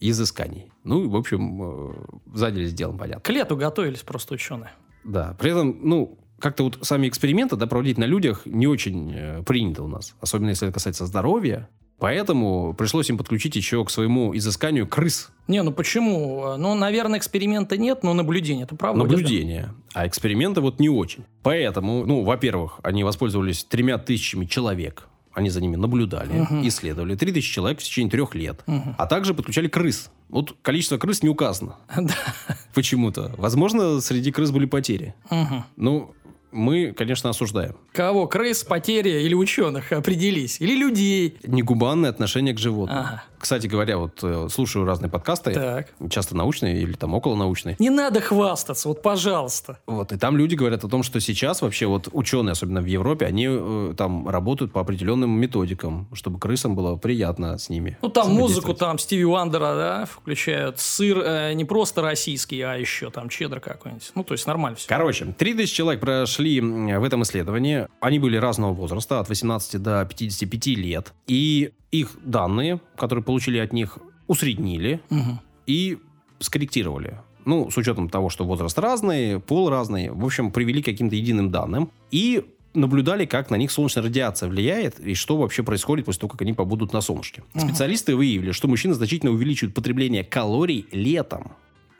изысканий. 0.00 0.70
Ну, 0.84 1.08
в 1.08 1.16
общем, 1.16 1.62
э, 1.62 1.94
занялись 2.34 2.72
делом, 2.72 2.98
понятно. 2.98 3.20
К 3.20 3.30
лету 3.30 3.56
готовились 3.56 4.00
просто 4.00 4.34
ученые. 4.34 4.72
Да, 5.04 5.36
при 5.38 5.50
этом, 5.52 5.78
ну, 5.82 6.18
как-то 6.38 6.64
вот 6.64 6.78
сами 6.82 7.08
эксперименты, 7.08 7.56
да, 7.56 7.66
проводить 7.66 7.98
на 7.98 8.04
людях 8.04 8.42
не 8.44 8.66
очень 8.66 9.12
э, 9.14 9.42
принято 9.42 9.82
у 9.82 9.88
нас. 9.88 10.14
Особенно, 10.20 10.50
если 10.50 10.68
это 10.68 10.74
касается 10.74 11.06
здоровья. 11.06 11.68
Поэтому 11.98 12.74
пришлось 12.74 13.08
им 13.08 13.16
подключить 13.16 13.56
еще 13.56 13.82
к 13.82 13.90
своему 13.90 14.36
изысканию 14.36 14.86
крыс. 14.86 15.30
Не, 15.48 15.62
ну 15.62 15.72
почему? 15.72 16.56
Ну, 16.58 16.74
наверное, 16.74 17.18
эксперимента 17.18 17.78
нет, 17.78 18.02
но 18.02 18.12
наблюдение 18.12 18.64
это 18.64 18.76
проводят. 18.76 19.10
наблюдения. 19.10 19.74
А 19.94 20.06
эксперименты 20.06 20.60
вот 20.60 20.78
не 20.78 20.90
очень. 20.90 21.24
Поэтому, 21.42 22.04
ну, 22.04 22.22
во-первых, 22.22 22.80
они 22.82 23.02
воспользовались 23.02 23.64
тремя 23.64 23.96
тысячами 23.96 24.44
человек. 24.44 25.08
Они 25.36 25.50
за 25.50 25.60
ними 25.60 25.76
наблюдали, 25.76 26.46
исследовали. 26.66 27.14
Три 27.14 27.30
тысячи 27.30 27.52
человек 27.52 27.80
в 27.80 27.82
течение 27.82 28.10
трех 28.10 28.34
лет. 28.34 28.64
А 28.96 29.06
также 29.06 29.34
подключали 29.34 29.68
крыс. 29.68 30.10
Вот 30.30 30.56
количество 30.62 30.96
крыс 30.96 31.22
не 31.22 31.28
указано. 31.28 31.76
Да. 31.94 32.14
Почему-то. 32.74 33.34
Возможно, 33.36 34.00
среди 34.00 34.32
крыс 34.32 34.50
были 34.50 34.64
потери. 34.64 35.14
Ну, 35.76 36.14
мы, 36.56 36.92
конечно, 36.92 37.30
осуждаем. 37.30 37.76
Кого? 37.92 38.26
Крыс, 38.26 38.64
потери 38.64 39.22
или 39.22 39.34
ученых? 39.34 39.92
Определись. 39.92 40.60
Или 40.60 40.74
людей? 40.74 41.36
Негуманное 41.44 42.10
отношение 42.10 42.54
к 42.54 42.58
животным. 42.58 42.98
Ага. 42.98 43.24
Кстати 43.38 43.66
говоря, 43.66 43.98
вот 43.98 44.18
э, 44.22 44.48
слушаю 44.50 44.84
разные 44.86 45.10
подкасты, 45.10 45.52
Так. 45.52 45.88
часто 46.10 46.34
научные 46.34 46.80
или 46.80 46.94
там 46.94 47.14
околонаучные. 47.14 47.76
Не 47.78 47.90
надо 47.90 48.20
хвастаться, 48.20 48.88
вот 48.88 49.02
пожалуйста. 49.02 49.78
Вот, 49.86 50.10
и 50.12 50.18
там 50.18 50.36
люди 50.36 50.54
говорят 50.54 50.84
о 50.84 50.88
том, 50.88 51.02
что 51.02 51.20
сейчас 51.20 51.62
вообще 51.62 51.86
вот 51.86 52.08
ученые, 52.12 52.52
особенно 52.52 52.80
в 52.80 52.86
Европе, 52.86 53.26
они 53.26 53.46
э, 53.48 53.94
там 53.96 54.28
работают 54.28 54.72
по 54.72 54.80
определенным 54.80 55.30
методикам, 55.30 56.08
чтобы 56.14 56.38
крысам 56.38 56.74
было 56.74 56.96
приятно 56.96 57.58
с 57.58 57.68
ними. 57.68 57.98
Ну, 58.02 58.08
там 58.08 58.32
музыку, 58.32 58.74
там 58.74 58.98
Стиви 58.98 59.24
Уандера, 59.24 59.74
да, 59.74 60.06
включают. 60.06 60.80
Сыр 60.80 61.18
э, 61.18 61.52
не 61.52 61.64
просто 61.64 62.02
российский, 62.02 62.60
а 62.62 62.74
еще 62.74 63.10
там 63.10 63.28
чеддер 63.28 63.60
какой-нибудь. 63.60 64.10
Ну, 64.14 64.24
то 64.24 64.32
есть 64.32 64.46
нормально 64.46 64.76
все. 64.76 64.88
Короче, 64.88 65.26
3000 65.26 65.74
человек 65.74 66.00
прошли 66.00 66.45
м, 66.58 67.00
в 67.00 67.04
этом 67.04 67.22
исследовании. 67.22 67.88
Они 68.00 68.18
были 68.18 68.36
разного 68.36 68.72
возраста, 68.72 69.20
от 69.20 69.28
18 69.28 69.82
до 69.82 70.04
55 70.04 70.76
лет. 70.76 71.12
И 71.26 71.72
их 71.90 72.10
данные, 72.24 72.80
которые 72.96 73.24
получили 73.24 73.58
от 73.58 73.72
них, 73.72 73.98
усреднили 74.26 75.00
и 75.66 75.98
скорректировали. 76.40 77.20
Ну, 77.44 77.70
с 77.70 77.76
учетом 77.76 78.08
того, 78.08 78.28
что 78.28 78.44
возраст 78.44 78.76
разный, 78.78 79.38
пол 79.40 79.70
разный. 79.70 80.10
В 80.10 80.24
общем, 80.24 80.50
привели 80.50 80.82
к 80.82 80.86
каким-то 80.86 81.14
единым 81.14 81.50
данным. 81.52 81.92
И 82.10 82.44
наблюдали, 82.74 83.24
как 83.24 83.50
на 83.50 83.56
них 83.56 83.70
солнечная 83.70 84.04
радиация 84.04 84.48
влияет 84.48 85.00
и 85.00 85.14
что 85.14 85.36
вообще 85.36 85.62
происходит 85.62 86.04
после 86.06 86.20
того, 86.20 86.30
как 86.30 86.42
они 86.42 86.52
побудут 86.52 86.92
на 86.92 87.00
солнышке. 87.00 87.42
Специалисты 87.56 88.14
выявили, 88.14 88.52
что 88.52 88.68
мужчины 88.68 88.94
значительно 88.94 89.32
увеличивают 89.32 89.74
потребление 89.74 90.24
калорий 90.24 90.86
летом. 90.92 91.52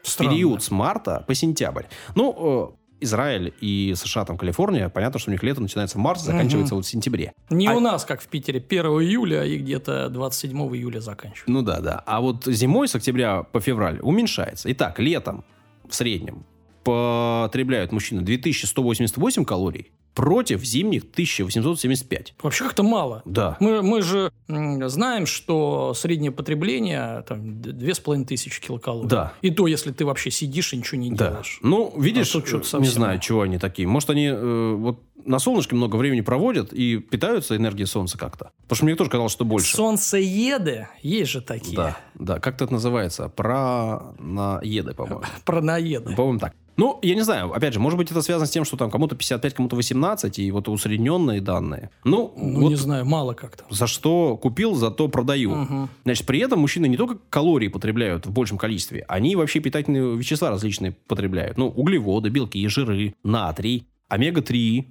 В 0.03 0.09
Странно. 0.09 0.33
период 0.33 0.63
с 0.63 0.71
марта 0.71 1.25
по 1.27 1.35
сентябрь. 1.35 1.85
Ну, 2.15 2.73
э, 2.73 2.86
Израиль 3.01 3.53
и 3.61 3.95
США, 3.97 4.25
там, 4.25 4.39
Калифорния, 4.39 4.89
понятно, 4.89 5.19
что 5.19 5.31
у 5.31 5.33
них 5.33 5.43
лето 5.43 5.61
начинается 5.61 5.99
в 5.99 6.01
марте, 6.01 6.25
заканчивается 6.25 6.75
вот 6.75 6.85
в 6.85 6.89
сентябре. 6.89 7.33
Не 7.51 7.69
А- 7.69 7.75
у 7.75 7.81
нас, 7.81 8.05
как 8.05 8.23
в 8.23 8.29
Питере, 8.29 8.61
1 8.61 8.87
июля 9.03 9.45
и 9.45 9.59
где-то 9.59 10.09
27 10.09 10.59
июля 10.75 11.01
заканчивают. 11.01 11.49
Ну 11.49 11.63
да, 11.63 11.81
да. 11.81 12.03
А 12.07 12.21
вот 12.21 12.45
зимой 12.47 12.89
с 12.89 12.95
октября 12.95 13.43
по 13.43 13.61
февраль 13.61 13.99
уменьшается. 14.01 14.71
Итак, 14.73 14.99
летом 14.99 15.45
в 15.89 15.95
среднем 15.95 16.45
потребляют 16.85 17.93
мужчины 17.93 18.23
2188 18.23 19.45
калорий 19.45 19.91
против 20.17 20.65
зимних 20.65 21.03
1875. 21.13 22.35
Вообще 22.43 22.65
как-то 22.65 22.83
мало. 22.83 23.23
Да. 23.27 23.57
Мы, 23.61 23.83
мы 23.83 24.01
же 24.03 24.33
знаем, 24.49 25.27
что 25.27 25.93
среднее 25.95 26.33
потребление 26.33 27.23
там 27.29 27.61
д- 27.61 27.73
две 27.73 27.95
с 27.95 28.01
половиной 28.01 28.27
тысячи 28.27 28.61
килокалорий. 28.61 29.09
Да. 29.09 29.35
И 29.43 29.51
то, 29.51 29.67
если 29.67 29.93
ты 29.93 30.05
вообще 30.07 30.31
сидишь 30.31 30.73
и 30.73 30.79
ничего 30.79 31.01
не 31.01 31.11
Да. 31.11 31.29
делаешь. 31.29 31.59
Ну, 31.63 31.93
видишь, 32.01 32.31
А 32.31 32.33
тут 32.41 32.49
что-то 32.49 32.63
э, 32.65 32.67
совсем 32.67 32.83
не 32.83 32.89
знаю, 32.89 33.21
чего 33.21 33.43
они 33.43 33.59
такие. 33.59 33.87
Может, 33.87 34.09
они 34.11 34.27
э, 34.27 34.75
вот 34.75 35.03
на 35.27 35.39
солнышке 35.39 35.75
много 35.77 35.97
времени 35.97 36.23
проводят 36.23 36.73
и 36.73 36.99
питаются 36.99 37.55
энергией 37.57 37.87
солнца 37.87 38.17
как-то. 38.17 38.53
Потому 38.63 38.77
что 38.77 38.85
мне 38.87 38.95
тоже 38.95 39.11
казалось, 39.11 39.33
что 39.33 39.45
больше. 39.45 39.77
Солнцееды 39.77 40.89
есть 41.03 41.31
же 41.31 41.41
такие. 41.43 41.77
Да, 41.77 41.99
да. 42.15 42.39
Как 42.41 42.55
это 42.63 42.73
называется? 42.73 43.29
Про 43.29 44.15
наеды, 44.19 44.95
по-моему. 44.95 45.23
Праноеды. 45.45 46.15
По-моему, 46.17 46.39
так. 46.39 46.55
Ну, 46.77 46.99
я 47.03 47.15
не 47.15 47.23
знаю. 47.23 47.53
Опять 47.53 47.75
же, 47.75 47.81
может 47.81 47.97
быть, 47.99 48.11
это 48.11 48.21
связано 48.23 48.47
с 48.47 48.51
тем, 48.51 48.65
что 48.65 48.77
там 48.77 48.91
кому-то 48.91 49.17
55, 49.17 49.55
кому-то 49.55 49.77
18, 49.77 50.39
и 50.39 50.51
вот 50.51 50.69
усредненные 50.69 51.41
данные. 51.41 51.91
Ну, 52.05 52.33
Ну, 52.37 52.61
вот 52.61 52.69
не 52.69 52.75
знаю, 52.77 53.07
мало 53.07 53.33
как-то. 53.35 53.65
за 53.71 53.87
что 53.87 54.37
купил, 54.37 54.75
зато 54.75 55.09
продаю. 55.09 55.89
Значит, 56.05 56.27
при 56.27 56.41
этом 56.41 56.61
мужчины 56.61 56.87
не 56.87 56.97
только 56.97 57.19
калории 57.31 57.69
потребляют 57.69 58.27
в 58.27 58.31
большем 58.33 58.59
количестве, 58.59 59.05
они 59.09 59.37
вообще 59.37 59.61
питательные 59.61 60.17
вещества 60.17 60.51
различные 60.51 60.93
потребляют. 61.07 61.57
Ну, 61.59 61.69
углеводы, 61.69 62.29
белки, 62.29 62.67
жиры, 62.69 63.15
натрий, 63.23 63.87
омега-3, 64.09 64.85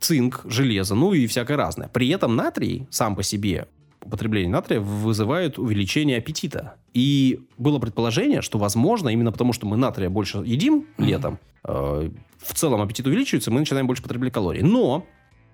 цинк, 0.00 0.42
железо, 0.44 0.94
ну 0.94 1.12
и 1.12 1.26
всякое 1.26 1.56
разное. 1.56 1.88
При 1.88 2.08
этом 2.08 2.36
натрий 2.36 2.86
сам 2.90 3.16
по 3.16 3.22
себе 3.22 3.66
употребление 4.02 4.50
натрия 4.50 4.80
вызывает 4.80 5.58
увеличение 5.58 6.18
аппетита. 6.18 6.76
И 6.94 7.40
было 7.58 7.78
предположение, 7.78 8.42
что, 8.42 8.58
возможно, 8.58 9.08
именно 9.08 9.32
потому, 9.32 9.52
что 9.52 9.66
мы 9.66 9.76
натрия 9.76 10.08
больше 10.10 10.38
едим 10.38 10.86
летом, 10.98 11.38
э, 11.64 12.10
в 12.38 12.54
целом 12.54 12.80
аппетит 12.80 13.06
увеличивается, 13.06 13.50
мы 13.50 13.60
начинаем 13.60 13.86
больше 13.86 14.02
потреблять 14.02 14.32
калорий. 14.32 14.62
Но 14.62 15.04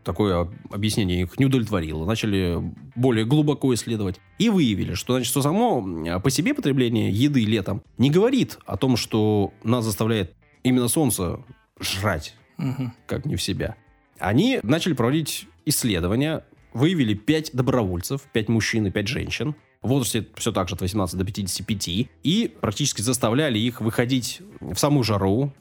такое 0.04 0.48
объяснение 0.70 1.22
их 1.22 1.38
не 1.38 1.46
удовлетворило. 1.46 2.04
Начали 2.04 2.58
более 2.94 3.24
глубоко 3.24 3.72
исследовать. 3.74 4.20
И 4.38 4.50
выявили, 4.50 4.94
что, 4.94 5.14
значит, 5.14 5.28
что 5.30 5.40
само 5.42 5.82
э, 6.06 6.20
по 6.20 6.30
себе 6.30 6.54
потребление 6.54 7.10
еды 7.10 7.44
летом 7.44 7.82
не 7.98 8.10
говорит 8.10 8.58
о 8.66 8.76
том, 8.76 8.96
что 8.96 9.52
нас 9.62 9.84
заставляет 9.84 10.34
именно 10.62 10.88
солнце 10.88 11.40
жрать, 11.80 12.36
Мгм. 12.58 12.92
как 13.06 13.24
не 13.26 13.36
в 13.36 13.42
себя. 13.42 13.76
Они 14.18 14.60
начали 14.62 14.92
проводить 14.92 15.48
исследования, 15.66 16.44
выявили 16.75 17.14
5 17.14 17.50
добровольцев, 17.54 18.23
5 18.33 18.49
мужчин 18.49 18.87
и 18.87 18.90
5 18.90 19.09
женщин, 19.09 19.54
в 19.83 19.88
возрасте 19.88 20.26
все 20.37 20.52
так 20.52 20.69
же 20.69 20.75
от 20.75 20.81
18 20.83 21.16
до 21.19 21.25
55, 21.25 22.09
и 22.23 22.52
практически 22.61 23.00
заставляли 23.02 23.59
их 23.59 23.81
выходить 23.81 24.40
в 24.61 24.76
самую 24.76 25.04
жару, 25.04 25.52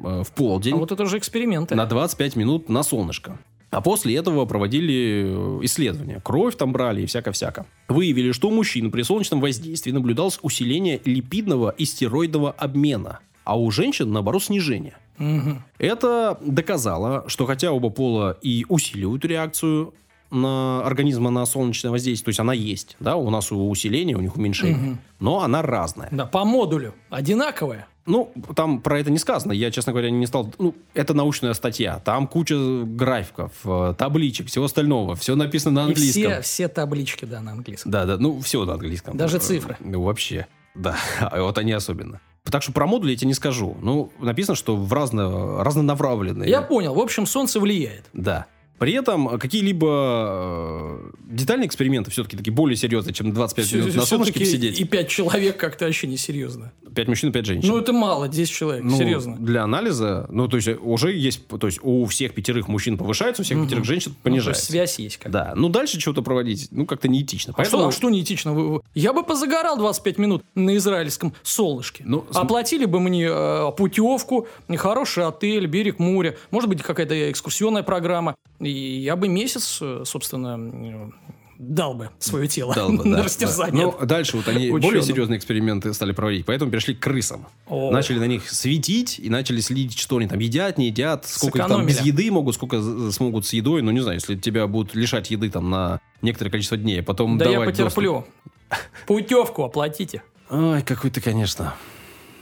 э, 0.00 0.22
в 0.24 0.32
полдень, 0.32 0.74
А 0.74 0.76
вот 0.76 0.92
это 0.92 1.02
уже 1.04 1.18
эксперименты. 1.18 1.74
на 1.74 1.86
25 1.86 2.36
минут 2.36 2.68
на 2.68 2.82
солнышко. 2.82 3.38
А 3.70 3.80
после 3.80 4.14
этого 4.16 4.44
проводили 4.44 5.24
э, 5.26 5.60
исследования. 5.62 6.20
Кровь 6.22 6.56
там 6.56 6.72
брали 6.72 7.02
и 7.02 7.06
всяко-всяко. 7.06 7.64
Выявили, 7.88 8.32
что 8.32 8.48
у 8.48 8.50
мужчин 8.50 8.90
при 8.90 9.02
солнечном 9.02 9.40
воздействии 9.40 9.92
наблюдалось 9.92 10.38
усиление 10.42 11.00
липидного 11.04 11.70
и 11.70 11.84
стероидного 11.86 12.50
обмена, 12.52 13.20
а 13.44 13.58
у 13.58 13.70
женщин, 13.70 14.12
наоборот, 14.12 14.44
снижение. 14.44 14.96
Мгм. 15.18 15.64
Это 15.78 16.38
доказало, 16.44 17.24
что 17.28 17.46
хотя 17.46 17.72
оба 17.72 17.90
пола 17.90 18.38
и 18.42 18.66
усиливают 18.68 19.24
реакцию 19.24 19.94
на 20.32 20.84
организма 20.84 21.30
на 21.30 21.46
солнечное 21.46 21.90
воздействие, 21.92 22.24
то 22.24 22.28
есть 22.30 22.40
она 22.40 22.52
есть, 22.54 22.96
да, 22.98 23.16
у 23.16 23.30
нас 23.30 23.52
усиление, 23.52 24.16
у 24.16 24.20
них 24.20 24.34
уменьшение, 24.36 24.76
Мгм. 24.76 24.98
но 25.20 25.42
она 25.42 25.62
разная. 25.62 26.08
Да, 26.10 26.26
по 26.26 26.44
модулю. 26.44 26.94
Одинаковая. 27.10 27.86
Ну, 28.04 28.32
там 28.56 28.80
про 28.80 28.98
это 28.98 29.12
не 29.12 29.18
сказано. 29.18 29.52
Я, 29.52 29.70
честно 29.70 29.92
говоря, 29.92 30.10
не 30.10 30.26
стал... 30.26 30.52
Ну, 30.58 30.74
это 30.92 31.14
научная 31.14 31.54
статья. 31.54 32.00
Там 32.00 32.26
куча 32.26 32.56
графиков, 32.84 33.52
э, 33.64 33.94
табличек, 33.96 34.48
всего 34.48 34.64
остального. 34.64 35.14
Все 35.14 35.36
написано 35.36 35.84
на 35.86 35.90
И 35.90 35.94
все, 35.94 36.08
английском. 36.24 36.42
все 36.42 36.66
таблички, 36.68 37.24
да, 37.26 37.40
на 37.40 37.52
английском. 37.52 37.92
Да, 37.92 38.04
да, 38.04 38.16
ну, 38.18 38.40
все 38.40 38.64
на 38.64 38.72
английском. 38.72 39.16
Даже 39.16 39.36
Э, 39.36 39.40
цифры. 39.40 39.76
Ну, 39.78 40.02
вообще. 40.02 40.48
Да, 40.74 40.96
вот 41.36 41.58
они 41.58 41.70
особенно. 41.70 42.20
Так 42.50 42.64
что 42.64 42.72
про 42.72 42.88
модули 42.88 43.12
я 43.12 43.16
тебе 43.16 43.28
не 43.28 43.34
скажу. 43.34 43.76
Ну, 43.80 44.10
написано, 44.18 44.56
что 44.56 44.74
в 44.74 44.92
разно, 44.92 45.62
разнонаправленные. 45.62 46.50
Я 46.50 46.60
понял. 46.62 46.94
В 46.94 46.98
общем, 46.98 47.24
солнце 47.24 47.60
влияет. 47.60 48.06
Да. 48.12 48.46
При 48.78 48.94
этом 48.94 49.38
какие-либо 49.38 51.00
э, 51.04 51.10
детальные 51.30 51.68
эксперименты 51.68 52.10
все-таки 52.10 52.36
такие 52.36 52.52
более 52.52 52.76
серьезные, 52.76 53.14
чем 53.14 53.32
25 53.32 53.72
минут 53.74 53.94
на 53.94 54.06
солнышке 54.06 54.40
посидеть. 54.40 54.80
И 54.80 54.84
пять 54.84 55.08
человек 55.08 55.56
как-то 55.56 55.84
вообще 55.84 56.06
несерьезно. 56.06 56.72
5 56.94 57.08
мужчин 57.08 57.30
и 57.30 57.32
5 57.32 57.46
женщин. 57.46 57.68
Ну, 57.68 57.78
это 57.78 57.92
мало, 57.92 58.28
10 58.28 58.50
человек, 58.52 58.84
Ну, 58.84 58.98
серьезно. 58.98 59.36
Для 59.36 59.62
анализа, 59.62 60.26
ну, 60.30 60.48
то 60.48 60.56
есть, 60.56 60.68
уже 60.82 61.12
есть, 61.12 61.46
то 61.46 61.66
есть, 61.66 61.78
у 61.82 62.04
всех 62.06 62.34
пятерых 62.34 62.68
мужчин 62.68 62.98
повышается, 62.98 63.42
у 63.42 63.44
всех 63.44 63.58
Мгм. 63.58 63.66
пятерых 63.66 63.84
женщин 63.84 64.10
Ну, 64.10 64.14
то 64.14 64.34
есть 64.34 64.44
понижается. 64.44 64.64
связь 64.66 64.98
есть 64.98 65.16
как 65.18 65.32
Да. 65.32 65.52
Ну, 65.56 65.68
дальше 65.68 66.00
что-то 66.00 66.22
проводить, 66.22 66.68
ну, 66.70 66.84
как-то 66.84 67.08
неэтично. 67.08 67.54
А 67.56 67.64
что, 67.64 67.86
а 67.86 67.92
что 67.92 68.10
неэтично? 68.10 68.80
Я 68.94 69.12
бы 69.12 69.22
позагорал 69.22 69.78
25 69.78 70.18
минут 70.18 70.42
на 70.54 70.76
израильском 70.76 71.32
солнышке. 71.42 72.02
Ну, 72.06 72.24
Оплатили 72.34 72.84
бы 72.84 73.00
мне 73.00 73.28
э, 73.30 73.70
путевку, 73.76 74.48
хороший 74.76 75.26
отель, 75.26 75.66
берег 75.66 75.98
моря, 75.98 76.36
может 76.50 76.68
быть, 76.68 76.82
какая-то 76.82 77.30
экскурсионная 77.30 77.82
программа. 77.82 78.34
И 78.62 79.00
я 79.00 79.16
бы 79.16 79.28
месяц, 79.28 79.78
э, 79.80 80.02
собственно, 80.06 80.58
э, 80.58 81.10
дал 81.58 81.94
бы 81.94 82.10
свое 82.18 82.48
тело 82.48 82.74
Дал 82.74 82.90
бы, 82.90 83.04
на 83.08 83.18
да, 83.18 83.22
растерзание. 83.24 83.86
да. 83.86 83.96
Ну, 84.00 84.06
дальше 84.06 84.36
вот 84.36 84.48
они 84.48 84.66
Ученым. 84.66 84.80
более 84.80 85.02
серьезные 85.02 85.38
эксперименты 85.38 85.92
стали 85.94 86.12
проводить, 86.12 86.44
поэтому 86.46 86.70
перешли 86.70 86.94
к 86.94 87.00
крысам. 87.00 87.46
О. 87.66 87.90
Начали 87.90 88.18
на 88.18 88.26
них 88.26 88.48
светить 88.50 89.18
и 89.18 89.28
начали 89.30 89.60
следить, 89.60 89.98
что 89.98 90.16
они 90.16 90.26
там 90.28 90.38
едят, 90.38 90.78
не 90.78 90.86
едят, 90.86 91.26
сколько 91.26 91.58
их 91.58 91.66
там 91.68 91.86
без 91.86 92.00
еды 92.00 92.30
могут, 92.30 92.54
сколько 92.54 92.80
смогут 93.12 93.46
с 93.46 93.52
едой. 93.52 93.82
Ну, 93.82 93.90
не 93.90 94.00
знаю, 94.00 94.16
если 94.16 94.36
тебя 94.36 94.66
будут 94.66 94.94
лишать 94.94 95.30
еды 95.30 95.50
там 95.50 95.70
на 95.70 96.00
некоторое 96.20 96.50
количество 96.50 96.76
дней, 96.76 97.00
а 97.00 97.02
потом 97.02 97.38
да 97.38 97.46
я 97.46 97.52
давать 97.52 97.76
доступ. 97.76 97.86
потерплю. 97.86 98.26
Путевку 99.06 99.64
оплатите. 99.64 100.22
Ой, 100.50 100.82
какой 100.82 101.10
ты, 101.10 101.20
конечно. 101.20 101.74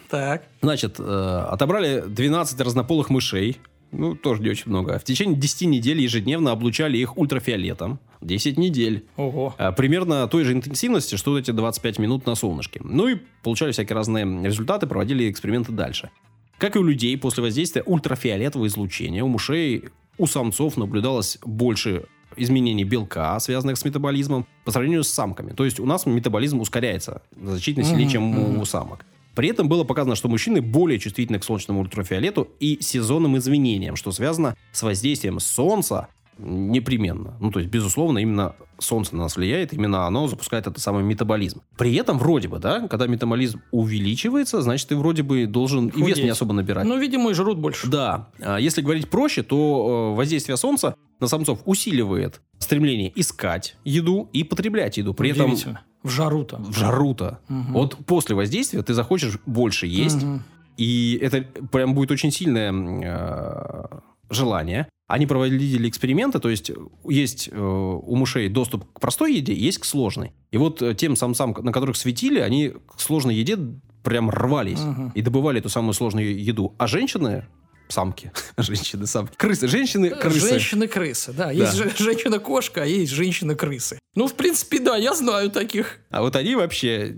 Так. 0.09 0.43
Значит, 0.61 0.97
э, 0.99 1.47
отобрали 1.50 2.03
12 2.07 2.61
разнополых 2.61 3.11
мышей. 3.11 3.59
Ну, 3.92 4.14
тоже 4.14 4.42
не 4.42 4.50
очень 4.50 4.70
много. 4.70 4.99
В 4.99 5.04
течение 5.04 5.37
10 5.37 5.62
недель 5.68 6.00
ежедневно 6.00 6.52
облучали 6.52 6.99
их 6.99 7.18
ультрафиолетом. 7.18 7.99
10 8.20 8.59
недель. 8.59 9.06
Ого. 9.16 9.54
А, 9.59 9.73
Примерно 9.73 10.26
той 10.28 10.44
же 10.44 10.52
интенсивности, 10.52 11.16
что 11.16 11.38
эти 11.38 11.50
25 11.50 11.99
минут 11.99 12.26
на 12.26 12.35
солнышке. 12.35 12.80
Ну 12.85 13.09
и 13.09 13.16
получали 13.42 13.73
всякие 13.73 13.97
разные 13.97 14.25
результаты, 14.44 14.87
проводили 14.87 15.30
эксперименты 15.30 15.73
дальше. 15.73 16.11
Как 16.59 16.76
и 16.76 16.78
у 16.78 16.82
людей, 16.82 17.16
после 17.16 17.42
воздействия 17.42 17.82
ультрафиолетового 17.82 18.66
излучения 18.66 19.25
у 19.25 19.28
мышей, 19.28 19.85
у 20.18 20.26
самцов 20.26 20.76
наблюдалось 20.76 21.38
больше 21.44 22.04
изменений 22.37 22.85
белка, 22.85 23.38
связанных 23.40 23.76
с 23.78 23.85
метаболизмом, 23.85 24.47
по 24.64 24.70
сравнению 24.70 25.02
с 25.02 25.09
самками. 25.09 25.52
То 25.52 25.64
есть 25.64 25.80
у 25.80 25.87
нас 25.87 26.06
метаболизм 26.06 26.61
ускоряется 26.61 27.23
значительно 27.35 27.85
сильнее, 27.85 28.09
чем 28.09 28.61
у 28.61 28.64
самок. 28.64 29.04
При 29.40 29.49
этом 29.49 29.70
было 29.70 29.85
показано, 29.85 30.16
что 30.16 30.28
мужчины 30.28 30.61
более 30.61 30.99
чувствительны 30.99 31.38
к 31.38 31.44
солнечному 31.44 31.80
ультрафиолету 31.80 32.50
и 32.61 32.76
сезонным 32.82 33.38
изменениям, 33.38 33.97
что 33.97 34.12
связано 34.12 34.54
с 34.70 34.82
воздействием 34.82 35.40
солнца 35.40 36.09
непременно. 36.42 37.37
Ну, 37.40 37.50
то 37.50 37.59
есть, 37.61 37.70
безусловно, 37.70 38.18
именно 38.18 38.54
солнце 38.78 39.14
на 39.14 39.23
нас 39.25 39.37
влияет, 39.37 39.73
именно 39.73 40.06
оно 40.06 40.26
запускает 40.26 40.66
этот 40.66 40.78
самый 40.82 41.02
метаболизм. 41.02 41.61
При 41.76 41.94
этом, 41.97 42.18
вроде 42.18 42.49
бы, 42.49 42.59
да, 42.59 42.88
когда 42.88 43.06
метаболизм 43.06 43.61
увеличивается, 43.70 44.62
значит, 44.62 44.88
ты 44.88 44.97
вроде 44.97 45.22
бы 45.22 45.46
должен 45.46 45.88
и 45.88 45.98
вес 45.98 46.09
Худеть. 46.11 46.24
не 46.24 46.31
особо 46.31 46.53
набирать. 46.55 46.87
Ну, 46.87 46.98
видимо, 46.98 47.31
и 47.31 47.35
жрут 47.35 47.59
больше. 47.59 47.88
Да. 47.88 48.29
А 48.40 48.59
Если 48.59 48.81
говорить 48.83 49.11
проще, 49.11 49.42
то 49.42 50.12
э, 50.12 50.16
воздействие 50.16 50.57
солнца 50.57 50.94
на 51.20 51.26
самцов 51.26 51.61
усиливает 51.66 52.40
стремление 52.59 53.12
искать 53.14 53.76
еду 53.85 54.29
и 54.33 54.44
потреблять 54.44 54.96
еду. 54.96 55.12
При 55.14 55.31
этом. 55.31 55.55
В 56.03 56.09
жару-то. 56.09 56.57
в 56.57 56.74
жару-то. 56.74 57.40
Мгм. 57.48 57.72
Вот 57.74 57.96
после 58.07 58.35
воздействия 58.35 58.83
ты 58.83 58.94
захочешь 58.94 59.38
больше 59.44 59.87
есть, 59.87 60.22
Мгм. 60.22 60.42
и 60.79 61.18
это 61.20 61.42
прям 61.70 61.92
будет 61.94 62.11
очень 62.11 62.31
сильное 62.33 62.72
э, 62.72 63.85
желание. 64.31 64.88
Они 65.09 65.27
проводили 65.27 65.88
эксперименты, 65.88 66.38
то 66.38 66.49
есть 66.49 66.71
есть 67.09 67.49
э, 67.51 67.59
у 67.61 68.14
мышей 68.14 68.49
доступ 68.49 68.93
к 68.93 69.01
простой 69.01 69.35
еде, 69.35 69.53
есть 69.53 69.79
к 69.79 69.85
сложной. 69.85 70.33
И 70.53 70.57
вот 70.57 70.81
э, 70.83 70.95
тем 70.95 71.16
самцам, 71.16 71.55
на 71.62 71.73
которых 71.73 71.97
светили, 71.97 72.38
они 72.38 72.73
к 72.87 73.01
сложной 73.01 73.35
еде 73.35 73.59
прям 74.05 74.31
рвались 74.31 74.79
Мгм. 74.81 75.11
и 75.14 75.21
добывали 75.21 75.59
эту 75.59 75.69
самую 75.69 75.95
сложную 75.95 76.40
еду. 76.40 76.75
А 76.79 76.87
женщины, 76.87 77.45
самки, 77.88 78.31
женщины, 78.57 79.05
самки, 79.07 79.35
крысы, 79.37 79.66
женщины, 79.66 80.11
крысы. 80.11 80.49
Женщины-крысы, 80.49 81.33
да. 81.33 81.51
Есть 81.51 81.75
же- 81.75 81.90
женщина-кошка, 81.99 82.83
а 82.85 82.87
есть 82.87 83.11
женщина-крысы. 83.12 83.99
Ну, 84.14 84.29
в 84.29 84.35
принципе, 84.35 84.79
да, 84.79 84.97
я 84.97 85.12
знаю 85.14 85.51
таких. 85.51 85.99
А 86.11 86.23
вот 86.23 86.37
они 86.37 86.55
вообще 86.55 87.14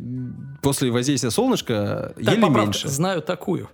после 0.63 0.91
воздействия 0.91 1.31
солнышка 1.31 2.15
Так, 2.17 2.35
ели 2.35 2.41
поправка, 2.41 2.61
меньше. 2.63 2.89
Знаю 2.89 3.21
такую. 3.23 3.69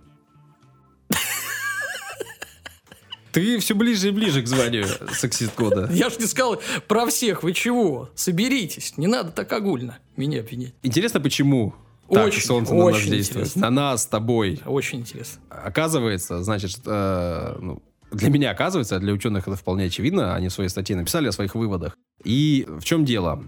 Ты 3.39 3.59
все 3.59 3.73
ближе 3.75 4.09
и 4.09 4.11
ближе 4.11 4.41
к 4.41 4.47
званию 4.47 4.85
сексист-кода. 5.13 5.89
Я 5.91 6.09
же 6.09 6.17
не 6.19 6.25
сказал 6.25 6.61
про 6.87 7.05
всех, 7.07 7.43
вы 7.43 7.53
чего? 7.53 8.09
Соберитесь, 8.15 8.97
не 8.97 9.07
надо 9.07 9.31
так 9.31 9.51
огульно 9.53 9.97
меня 10.17 10.41
обвинять. 10.41 10.73
Интересно, 10.83 11.19
почему 11.19 11.73
так 12.09 12.27
Очень, 12.27 12.41
солнце 12.41 12.73
на 12.73 12.85
нас 12.85 12.95
очень 12.95 13.11
действует? 13.11 13.45
интересно. 13.47 13.61
На 13.61 13.69
нас 13.69 14.03
с 14.03 14.05
тобой. 14.07 14.59
Очень 14.65 14.99
интересно. 14.99 15.41
Оказывается, 15.49 16.43
значит, 16.43 16.79
э, 16.85 17.55
ну, 17.59 17.81
для 18.11 18.29
меня 18.29 18.51
оказывается, 18.51 18.95
а 18.95 18.99
для 18.99 19.13
ученых 19.13 19.47
это 19.47 19.55
вполне 19.55 19.85
очевидно, 19.85 20.35
они 20.35 20.49
в 20.49 20.53
своей 20.53 20.69
статье 20.69 20.95
написали 20.95 21.27
о 21.27 21.31
своих 21.31 21.55
выводах. 21.55 21.95
И 22.23 22.65
в 22.67 22.83
чем 22.83 23.05
дело? 23.05 23.43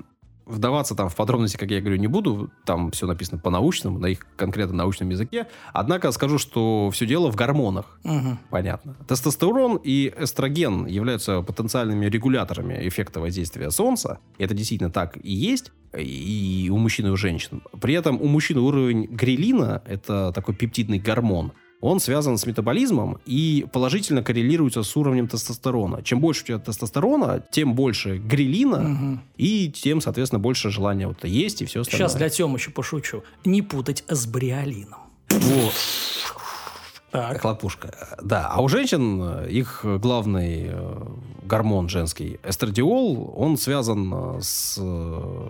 Вдаваться 0.51 0.95
там 0.95 1.09
в 1.09 1.15
подробности, 1.15 1.57
как 1.57 1.71
я 1.71 1.79
говорю, 1.79 1.97
не 1.97 2.07
буду. 2.07 2.51
Там 2.65 2.91
все 2.91 3.07
написано 3.07 3.39
по-научному, 3.39 3.99
на 3.99 4.07
их 4.07 4.25
конкретно 4.35 4.75
научном 4.75 5.09
языке. 5.09 5.47
Однако 5.73 6.11
скажу, 6.11 6.37
что 6.37 6.89
все 6.91 7.05
дело 7.05 7.31
в 7.31 7.35
гормонах. 7.35 7.99
Мгм. 8.03 8.37
Понятно. 8.49 8.95
Тестостерон 9.07 9.79
и 9.81 10.13
эстроген 10.19 10.85
являются 10.85 11.41
потенциальными 11.41 12.05
регуляторами 12.07 12.87
эффекта 12.87 13.21
воздействия 13.21 13.71
солнца. 13.71 14.19
Это 14.37 14.53
действительно 14.53 14.91
так 14.91 15.17
и 15.23 15.31
есть. 15.31 15.71
И 15.97 16.69
у 16.71 16.77
мужчин, 16.77 17.07
и 17.07 17.09
у 17.09 17.17
женщин. 17.17 17.63
При 17.81 17.93
этом 17.93 18.21
у 18.21 18.27
мужчин 18.27 18.57
уровень 18.57 19.07
грелина, 19.07 19.81
это 19.85 20.31
такой 20.33 20.55
пептидный 20.55 20.99
гормон, 20.99 21.51
он 21.81 21.99
связан 21.99 22.37
с 22.37 22.45
метаболизмом 22.45 23.17
и 23.25 23.65
положительно 23.73 24.23
коррелируется 24.23 24.83
с 24.83 24.95
уровнем 24.95 25.27
тестостерона. 25.27 26.01
Чем 26.03 26.19
больше 26.21 26.43
у 26.43 26.45
тебя 26.47 26.59
тестостерона, 26.59 27.43
тем 27.51 27.73
больше 27.73 28.17
грелина, 28.17 28.79
Мгм. 28.79 29.21
и 29.37 29.69
тем, 29.71 29.99
соответственно, 30.01 30.39
больше 30.39 30.69
желания 30.69 31.07
вот 31.07 31.23
есть 31.25 31.61
и 31.61 31.65
все 31.65 31.81
остальное. 31.81 32.07
Сейчас 32.07 32.17
для 32.17 32.29
Тёмы 32.29 32.57
еще 32.57 32.71
пошучу. 32.71 33.23
Не 33.45 33.61
путать 33.61 34.03
с 34.07 34.25
бриолином. 34.27 34.99
Вот. 35.29 35.73
Так. 37.11 37.41
Хлопушка. 37.41 38.17
Да, 38.23 38.47
а 38.49 38.61
у 38.61 38.69
женщин 38.69 39.19
э, 39.21 39.49
их 39.49 39.81
главный 39.83 40.67
э, 40.69 40.97
гормон 41.43 41.89
женский, 41.89 42.39
эстрадиол, 42.41 43.33
он 43.35 43.57
связан 43.57 44.09
э, 44.13 44.39
с 44.41 44.77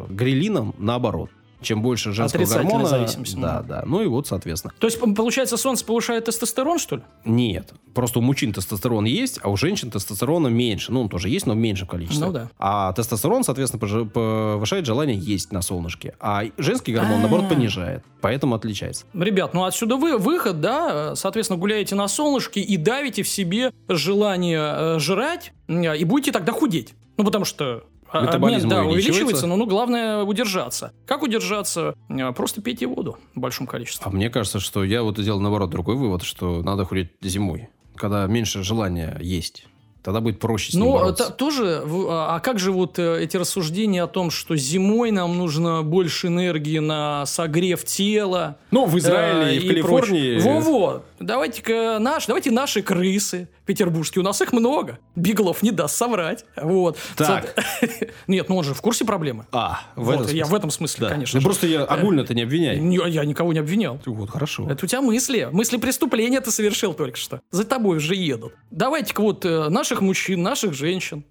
грелином 0.10 0.74
наоборот. 0.80 1.30
Чем 1.62 1.82
больше 1.82 2.12
женского 2.12 2.46
гормона... 2.46 2.86
зависимость. 2.86 3.40
Да, 3.40 3.62
да. 3.62 3.84
Ну 3.86 4.02
и 4.02 4.08
вот, 4.08 4.28
соответственно. 4.28 4.74
То 4.80 4.88
есть, 4.88 5.00
получается, 5.00 5.58
солнце 5.58 5.86
повышает 5.86 6.26
тестостерон, 6.26 6.80
что 6.80 6.98
ли? 6.98 7.02
Нет. 7.26 7.74
Просто 7.94 8.20
у 8.20 8.22
мужчин 8.22 8.54
тестостерон 8.54 9.06
есть, 9.06 9.40
а 9.44 9.50
у 9.50 9.58
женщин 9.58 9.92
тестостерона 9.92 10.48
меньше. 10.48 10.92
Ну, 10.92 11.02
он 11.02 11.10
тоже 11.10 11.30
есть, 11.30 11.46
но 11.46 11.54
в 11.54 11.58
меньшем 11.58 11.88
количестве. 11.88 12.26
Ну 12.26 12.32
да. 12.32 12.50
А 12.58 12.94
тестостерон, 12.94 13.44
соответственно, 13.44 14.06
повышает 14.06 14.86
желание 14.86 15.18
есть 15.18 15.52
на 15.52 15.62
солнышке. 15.62 16.16
А 16.20 16.44
женский 16.58 16.94
гормон, 16.94 17.20
наоборот, 17.20 17.46
А. 17.46 17.54
понижает. 17.54 18.04
Поэтому 18.22 18.56
отличается. 18.56 19.06
Ребят, 19.14 19.54
ну 19.54 19.64
отсюда 19.66 19.98
вы 19.98 20.18
выход, 20.18 20.62
да, 20.62 21.16
соответственно, 21.16 21.60
гуляете 21.60 21.96
на 21.96 22.08
солнышке 22.08 22.62
и 22.62 22.78
давите 22.78 23.24
в 23.24 23.28
себе 23.28 23.72
желание 23.88 24.96
э, 24.96 25.00
жрать, 25.00 25.54
и 25.68 26.06
будете 26.06 26.32
тогда 26.32 26.52
худеть. 26.52 26.94
Ну, 27.18 27.26
потому 27.26 27.46
что 27.46 27.84
Метаболизм 28.14 28.68
обмен, 28.68 28.70
да, 28.70 28.84
увеличивается. 28.86 29.48
но 29.48 29.56
ну, 29.56 29.66
главное 29.66 30.24
удержаться. 30.24 30.92
Как 31.06 31.24
удержаться? 31.24 31.96
Э, 32.10 32.32
Просто 32.34 32.62
пейте 32.62 32.88
воду 32.88 33.18
в 33.36 33.40
большом 33.40 33.68
количестве. 33.68 34.04
А 34.06 34.10
мне 34.10 34.30
кажется, 34.30 34.60
что 34.60 34.84
я 34.84 35.04
вот 35.04 35.18
сделал, 35.18 35.40
наоборот, 35.40 35.70
другой 35.70 35.96
вывод, 35.96 36.24
что 36.24 36.62
надо 36.64 36.86
худеть 36.86 37.12
зимой, 37.22 37.70
когда 37.96 38.26
меньше 38.28 38.64
желания 38.64 39.18
есть. 39.22 39.66
Тогда 40.04 40.20
будет 40.20 40.40
проще 40.40 40.72
с 40.72 40.74
ним 40.74 40.86
Ну, 40.86 40.92
бороться. 40.94 41.26
это 41.26 41.34
тоже, 41.34 41.84
в- 41.86 42.08
а 42.10 42.40
как 42.40 42.58
же 42.58 42.72
вот 42.72 42.98
э, 42.98 43.22
эти 43.24 43.38
рассуждения 43.38 44.02
о 44.02 44.08
том, 44.08 44.32
что 44.32 44.56
зимой 44.56 45.12
нам 45.12 45.38
нужно 45.38 45.84
больше 45.84 46.26
энергии 46.28 46.80
на 46.80 47.24
согрев 47.28 47.86
тела? 47.86 48.58
Ну, 48.72 48.88
в 48.88 48.98
Израиле 48.98 49.52
э, 49.52 49.56
и 49.58 49.60
в 49.60 49.68
Калифорнии... 49.68 50.40
Во-во, 50.40 51.04
давайте-ка 51.22 51.98
наш, 52.00 52.26
давайте 52.26 52.52
наши 52.52 52.82
крысы 52.82 53.48
петербургские, 53.66 54.22
у 54.22 54.26
нас 54.26 54.42
их 54.42 54.52
много. 54.54 55.00
Биглов 55.16 55.62
не 55.64 55.72
даст 55.72 55.96
соврать. 55.96 56.46
Вот. 56.56 56.98
Так. 57.16 57.56
Нет, 58.28 58.50
ну 58.50 58.58
он 58.58 58.64
же 58.64 58.74
в 58.74 58.82
курсе 58.82 59.06
проблемы. 59.06 59.46
А, 59.52 59.82
в 59.96 60.04
Вот, 60.06 60.14
этом 60.14 60.26
я 60.28 60.30
смысле. 60.30 60.46
в 60.46 60.54
этом 60.56 60.72
смысле, 60.72 61.06
Да. 61.08 61.14
конечно. 61.14 61.40
Ну, 61.40 61.44
просто 61.46 61.68
я 61.68 61.84
огульно-то 61.84 62.34
не 62.34 62.42
обвиняй. 62.44 62.80
Не- 62.80 63.00
Я 63.10 63.26
никого 63.26 63.54
не 63.54 63.60
обвинял. 63.60 64.00
Вот, 64.06 64.30
хорошо. 64.30 64.68
Это 64.70 64.86
у 64.86 64.88
тебя 64.88 65.02
мысли. 65.02 65.50
Мысли 65.52 65.78
преступления 65.78 66.42
ты 66.42 66.52
совершил 66.52 66.94
только 66.94 67.18
что. 67.18 67.42
За 67.52 67.64
тобой 67.64 67.98
уже 67.98 68.16
едут. 68.16 68.54
Давайте-ка 68.70 69.22
вот 69.22 69.46
э, 69.46 69.70
наших 69.70 70.02
мужчин, 70.02 70.42
наших 70.42 70.74
женщин, 70.74 71.24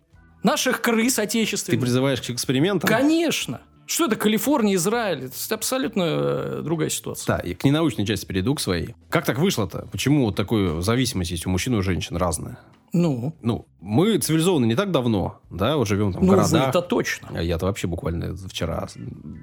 наших 0.42 0.80
крыс 0.80 1.14
Ты 1.16 1.22
отечественных. 1.22 1.80
призываешь 1.80 2.20
к 2.22 2.30
экспериментам? 2.30 2.88
Конечно. 2.88 3.60
Что 3.90 4.04
это 4.04 4.14
Калифорния, 4.14 4.76
Израиль? 4.76 5.24
Это 5.24 5.54
абсолютно 5.56 6.02
э, 6.06 6.60
другая 6.62 6.90
ситуация. 6.90 7.38
Да, 7.38 7.42
и 7.42 7.54
к 7.54 7.64
ненаучной 7.64 8.06
части 8.06 8.24
перейду 8.24 8.54
к 8.54 8.60
своей. 8.60 8.94
Как 9.08 9.24
так 9.24 9.40
вышло-то? 9.40 9.88
Почему 9.90 10.26
вот 10.26 10.36
такую 10.36 10.80
зависимость 10.80 11.32
есть 11.32 11.44
у 11.44 11.50
мужчин 11.50 11.74
и 11.74 11.78
у 11.78 11.82
женщин 11.82 12.16
разная? 12.16 12.60
Ну, 12.92 13.34
Ну, 13.42 13.66
мы 13.80 14.18
цивилизованы 14.18 14.66
не 14.66 14.74
так 14.74 14.90
давно, 14.90 15.40
да, 15.50 15.76
вот 15.76 15.88
живем 15.88 16.12
там 16.12 16.22
в 16.22 16.24
ну 16.24 16.32
городах. 16.32 16.66
вы-то 16.66 16.82
точно. 16.82 17.38
Я-то 17.40 17.66
вообще 17.66 17.86
буквально 17.86 18.36
вчера 18.36 18.88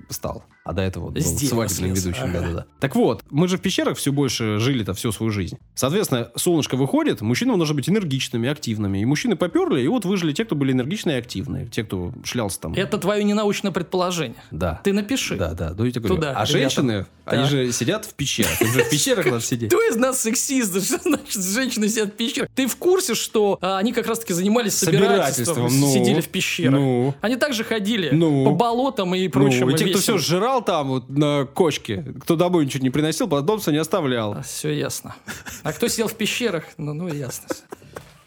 стал. 0.10 0.43
А 0.63 0.73
до 0.73 0.82
этого 0.82 1.06
был 1.10 1.13
дерева 1.13 1.38
свадебным 1.67 1.95
слез. 1.95 2.06
ведущим. 2.06 2.23
Ага. 2.26 2.39
Да-да-да. 2.41 2.65
Так 2.80 2.95
вот, 2.95 3.23
мы 3.30 3.47
же 3.47 3.58
в 3.58 3.62
пещерах 3.62 3.97
все 3.97 4.12
больше 4.12 4.58
жили-то 4.60 4.93
всю 4.93 5.12
свою 5.13 5.32
жизнь. 5.32 5.58
Соответственно, 5.76 6.30
солнышко 6.36 6.76
выходит, 6.76 7.21
мужчинам 7.21 7.58
нужно 7.58 7.73
быть 7.73 7.89
энергичными, 7.89 8.50
активными. 8.50 9.00
И 9.00 9.06
мужчины 9.06 9.38
поперли, 9.38 9.82
и 9.82 9.88
вот 9.88 10.04
выжили 10.04 10.34
те, 10.34 10.43
кто 10.43 10.56
были 10.56 10.73
энергичные 10.73 11.15
и 11.17 11.19
активные. 11.19 11.67
Те, 11.67 11.84
кто 11.86 12.12
шлялся 12.23 12.60
там. 12.60 12.73
Это 12.73 12.97
твое 12.97 13.23
ненаучное 13.23 13.71
предположение. 13.71 14.36
Да. 14.52 14.82
Ты 14.84 14.91
напиши. 14.91 15.38
Да, 15.38 15.54
да, 15.54 15.73
ну 15.78 15.86
я 15.86 15.91
тебе 15.91 16.02
говорю. 16.02 16.15
Туда, 16.15 16.30
а 16.32 16.34
ребята. 16.45 16.52
женщины, 16.52 17.06
они 17.26 17.43
Так. 17.43 17.52
же 17.52 17.71
сидят 17.71 18.06
в 18.06 18.13
пещерах. 18.13 18.62
Им 18.62 18.67
же 18.67 18.84
в 18.84 18.89
пещерах 18.89 19.26
надо 19.26 19.41
сидеть. 19.41 19.69
Кто 19.69 19.82
из 19.82 19.95
нас 19.95 20.21
сексист? 20.21 20.73
Да 20.73 20.82
Что 20.82 20.97
значит 21.10 21.41
женщины 21.41 21.88
сидят 21.88 22.10
в 22.10 22.12
пещерах? 22.17 22.50
Ты 22.54 22.67
в 22.67 22.76
курсе, 22.76 23.15
что 23.15 23.58
а, 23.62 23.78
они 23.78 23.93
как 23.93 24.08
раз-таки 24.27 24.33
занимались 24.33 24.73
собирательством, 24.75 25.69
Собирательством, 25.69 25.79
ну. 25.79 25.93
сидели 25.93 26.21
в 26.21 26.27
пещерах? 26.29 26.73
Ну. 26.79 27.13
Они 27.21 27.35
также 27.35 27.63
ходили 27.63 28.09
Ну. 28.11 28.45
по 28.45 28.51
болотам 28.51 29.15
и 29.15 29.25
Ну, 29.25 29.31
прочему. 29.31 29.69
и 29.71 29.75
те, 29.75 29.87
кто 29.87 29.99
все 29.99 30.17
сжирал 30.17 30.63
там 30.63 30.87
вот 30.89 31.09
на 31.09 31.45
кочке, 31.45 32.03
кто 32.21 32.35
домой 32.35 32.65
ничего 32.65 32.83
не 32.83 32.89
приносил, 32.89 33.27
потомство 33.27 33.71
не 33.71 33.77
оставлял. 33.77 34.41
Все 34.43 34.71
ясно. 34.71 35.15
А 35.63 35.73
кто 35.73 35.87
сидел 35.87 36.07
в 36.07 36.13
пещерах? 36.15 36.63
Ну, 36.77 36.93
ну 36.93 37.07
ясно. 37.07 37.47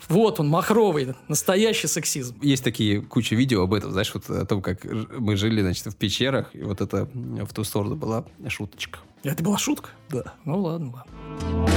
Вот 0.08 0.40
он, 0.40 0.48
махровый, 0.48 1.14
настоящий 1.28 1.86
сексизм. 1.86 2.34
Есть 2.42 2.64
такие 2.64 3.00
куча 3.00 3.36
видео 3.36 3.62
об 3.62 3.72
этом, 3.74 3.92
знаешь, 3.92 4.10
вот 4.12 4.28
о 4.28 4.44
том, 4.44 4.60
как 4.60 4.84
мы 4.84 5.36
жили, 5.36 5.60
значит, 5.60 5.86
в 5.86 5.94
пещерах, 5.94 6.50
и 6.52 6.62
вот 6.62 6.80
это 6.80 7.08
в 7.14 7.52
ту 7.54 7.62
сторону 7.62 7.94
была 7.94 8.24
шуточка. 8.48 8.98
Это 9.22 9.44
была 9.44 9.56
шутка? 9.58 9.90
Да. 10.08 10.34
Ну 10.44 10.62
ладно, 10.62 10.92
ладно. 10.96 11.69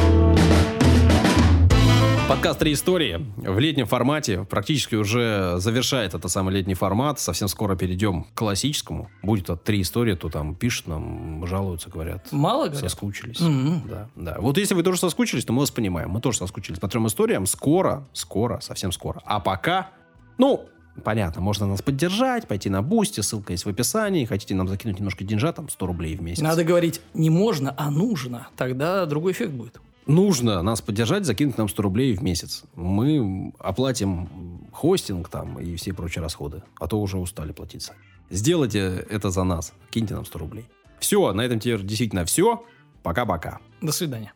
Подкаст 2.29 2.59
«Три 2.59 2.71
истории» 2.71 3.25
в 3.35 3.59
летнем 3.59 3.85
формате 3.85 4.45
практически 4.49 4.95
уже 4.95 5.55
завершает 5.57 6.13
этот 6.13 6.31
самый 6.31 6.53
летний 6.53 6.73
формат. 6.73 7.19
Совсем 7.19 7.49
скоро 7.49 7.75
перейдем 7.75 8.23
к 8.23 8.33
классическому. 8.33 9.09
Будет 9.21 9.49
от 9.49 9.65
«Три 9.65 9.81
истории», 9.81 10.15
то 10.15 10.29
там 10.29 10.55
пишут 10.55 10.87
нам, 10.87 11.45
жалуются, 11.45 11.89
говорят. 11.89 12.31
Мало 12.31 12.69
говорят? 12.69 12.79
Соскучились. 12.79 13.41
Мгм. 13.41 13.83
Да, 13.89 14.09
да. 14.15 14.37
Вот 14.39 14.57
если 14.57 14.73
вы 14.73 14.83
тоже 14.83 14.99
соскучились, 14.99 15.43
то 15.43 15.51
мы 15.51 15.59
вас 15.59 15.71
понимаем. 15.71 16.11
Мы 16.11 16.21
тоже 16.21 16.37
соскучились 16.37 16.79
по 16.79 16.87
трем 16.87 17.07
историям. 17.07 17.45
Скоро, 17.45 18.07
скоро, 18.13 18.61
совсем 18.61 18.93
скоро. 18.93 19.21
А 19.25 19.41
пока, 19.41 19.89
ну, 20.37 20.65
понятно, 21.03 21.41
можно 21.41 21.67
нас 21.67 21.81
поддержать, 21.81 22.47
пойти 22.47 22.69
на 22.69 22.81
Бусти, 22.81 23.19
ссылка 23.19 23.51
есть 23.51 23.65
в 23.65 23.69
описании. 23.69 24.23
Хотите 24.23 24.55
нам 24.55 24.69
закинуть 24.69 24.97
немножко 24.97 25.25
деньжат, 25.25 25.57
там 25.57 25.67
100 25.67 25.85
рублей 25.85 26.15
в 26.15 26.21
месяц. 26.21 26.41
Надо 26.41 26.63
говорить 26.63 27.01
не 27.13 27.29
можно, 27.29 27.75
а 27.77 27.91
нужно. 27.91 28.47
Тогда 28.55 29.05
другой 29.05 29.33
эффект 29.33 29.51
будет. 29.51 29.81
Нужно 30.05 30.61
нас 30.61 30.81
поддержать, 30.81 31.25
закинуть 31.25 31.57
нам 31.57 31.69
100 31.69 31.81
рублей 31.81 32.15
в 32.15 32.21
месяц. 32.21 32.63
Мы 32.75 33.53
оплатим 33.59 34.67
хостинг 34.71 35.29
там 35.29 35.59
и 35.59 35.75
все 35.75 35.93
прочие 35.93 36.21
расходы. 36.21 36.63
А 36.79 36.87
то 36.87 36.99
уже 36.99 37.17
устали 37.17 37.51
платить 37.51 37.83
сами. 37.83 37.99
Сделайте 38.29 39.05
это 39.09 39.29
за 39.29 39.43
нас. 39.43 39.73
Киньте 39.91 40.15
нам 40.15 40.25
100 40.25 40.39
рублей. 40.39 40.65
Все, 40.99 41.33
на 41.33 41.41
этом 41.41 41.59
теперь 41.59 41.83
действительно 41.83 42.25
все. 42.25 42.65
Пока-пока. 43.01 43.59
До 43.81 43.91
свидания. 43.91 44.33